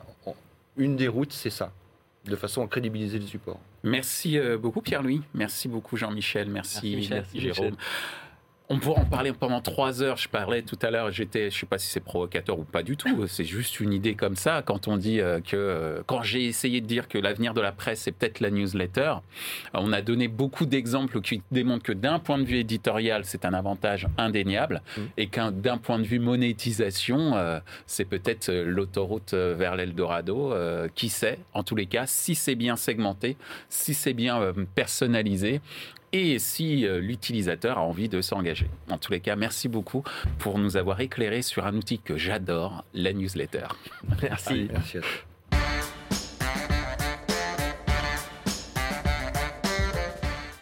Une 0.79 0.97
des 0.97 1.09
routes, 1.09 1.33
c'est 1.33 1.51
ça, 1.51 1.73
de 2.25 2.37
façon 2.37 2.65
à 2.65 2.69
crédibiliser 2.69 3.19
le 3.19 3.27
support. 3.27 3.61
Merci 3.83 4.39
euh, 4.39 4.57
beaucoup 4.57 4.81
Pierre-Louis, 4.81 5.23
merci 5.35 5.69
beaucoup 5.69 5.97
Jean-Michel, 5.97 6.49
merci, 6.49 7.03
Jérôme. 7.35 7.77
On 8.71 8.79
pourrait 8.79 9.01
en 9.01 9.07
parler 9.07 9.33
pendant 9.33 9.63
trois 9.63 10.03
heures. 10.03 10.19
Je 10.19 10.29
parlais 10.29 10.61
tout 10.61 10.79
à 10.83 10.91
l'heure, 10.91 11.11
j'étais, 11.11 11.51
je 11.51 11.59
sais 11.59 11.67
pas 11.67 11.79
si 11.79 11.89
c'est 11.89 12.01
provocateur 12.01 12.59
ou 12.59 12.65
pas 12.65 12.83
du 12.83 12.99
tout. 12.99 13.27
C'est 13.27 13.45
juste 13.45 13.81
une 13.81 13.95
idée 13.95 14.15
comme 14.15 14.37
ça. 14.37 14.61
Quand 14.63 14.89
on 14.89 14.99
dit 14.99 15.21
euh, 15.21 15.41
que, 15.41 15.57
euh, 15.57 16.03
quand 16.07 16.23
j'ai 16.23 16.45
essayé 16.45 16.83
de 16.83 16.87
dire 16.87 17.09
que 17.09 17.17
l'avenir 17.17 17.55
de 17.55 17.63
la 17.63 17.73
presse 17.73 18.01
c'est 18.01 18.13
peut-être 18.13 18.41
la 18.41 18.51
newsletter, 18.51 19.15
on 19.73 19.91
a 19.93 20.03
donné 20.03 20.29
beaucoup 20.29 20.67
d'exemples 20.67 21.23
qui 21.23 21.43
démontrent 21.51 21.83
que 21.83 21.93
d'un 21.93 22.19
point 22.19 22.37
de 22.37 22.45
vue 22.45 22.59
éditorial, 22.59 23.25
c'est 23.25 23.47
un 23.47 23.55
avantage 23.55 24.07
indéniable, 24.19 24.83
mmh. 24.97 25.01
et 25.17 25.27
qu'un 25.29 25.51
d'un 25.51 25.79
point 25.79 25.99
de 25.99 26.05
vue 26.05 26.19
monétisation, 26.19 27.37
euh, 27.37 27.61
c'est 27.87 28.05
peut-être 28.05 28.53
l'autoroute 28.53 29.33
vers 29.33 29.77
l'Eldorado. 29.77 30.53
qui 30.95 31.09
sait 31.09 31.39
En 31.55 31.63
tous 31.63 31.75
les 31.75 31.87
cas, 31.87 32.05
si 32.07 32.35
c'est 32.35 32.55
bien 32.55 32.77
segmenté, 32.77 33.37
si 33.69 33.95
c'est 33.95 34.13
bien 34.13 34.53
personnalisé, 34.75 35.61
et 36.13 36.39
si 36.39 36.87
euh, 36.87 37.01
l'utilisateur 37.01 37.79
a 37.79 37.83
envie 37.83 38.09
de 38.09 38.21
s'engager. 38.21 38.69
En 38.91 38.99
tous 38.99 39.13
les 39.13 39.21
cas, 39.21 39.37
merci 39.37 39.69
beaucoup 39.69 40.03
pour 40.39 40.59
nous 40.59 40.77
avoir 40.77 41.01
éclairé 41.01 41.43
sur 41.43 41.67
un 41.67 41.75
outil 41.75 41.99
que 41.99 42.17
j'adore, 42.17 42.85
la 42.95 43.13
newsletter. 43.13 43.67
Merci. 44.23 44.69
merci 44.73 44.99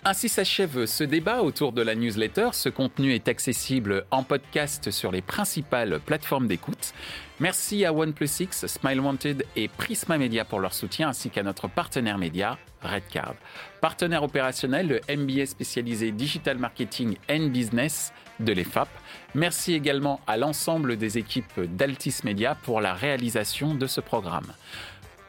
Ainsi 0.09 0.29
s'achève 0.29 0.87
ce 0.87 1.03
débat 1.03 1.42
autour 1.42 1.73
de 1.73 1.83
la 1.83 1.97
newsletter. 1.97 2.51
Ce 2.53 2.69
contenu 2.69 3.12
est 3.12 3.27
accessible 3.27 4.05
en 4.12 4.23
podcast 4.23 4.92
sur 4.92 5.11
les 5.11 5.21
principales 5.21 5.99
plateformes 5.99 6.47
d'écoute. 6.47 6.95
Merci 7.40 7.85
à 7.85 7.92
OnePlus 7.92 8.31
X, 8.38 8.69
Smile 8.69 9.01
Wanted 9.01 9.45
et 9.57 9.66
Prisma 9.66 10.16
Media 10.16 10.45
pour 10.45 10.61
leur 10.61 10.74
soutien, 10.74 11.09
ainsi 11.09 11.28
qu'à 11.28 11.43
notre 11.43 11.66
partenaire 11.66 12.18
média, 12.18 12.57
Redcard. 12.83 13.35
Partenaire 13.80 14.22
opérationnel, 14.22 14.87
le 14.87 15.16
MBA 15.16 15.45
spécialisé 15.47 16.12
Digital 16.12 16.57
Marketing 16.57 17.16
and 17.28 17.49
Business 17.49 18.12
de 18.39 18.53
l'EFAP. 18.53 18.89
Merci 19.35 19.74
également 19.74 20.20
à 20.28 20.37
l'ensemble 20.37 20.99
des 20.99 21.18
équipes 21.18 21.62
d'Altis 21.62 22.20
Media 22.22 22.55
pour 22.55 22.80
la 22.80 22.95
réalisation 22.95 23.74
de 23.74 23.89
ce 23.89 24.01
programme. 24.01 24.53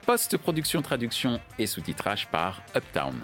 Post-production, 0.06 0.84
traduction 0.84 1.40
et 1.58 1.66
sous-titrage 1.66 2.28
par 2.28 2.62
Uptown. 2.76 3.16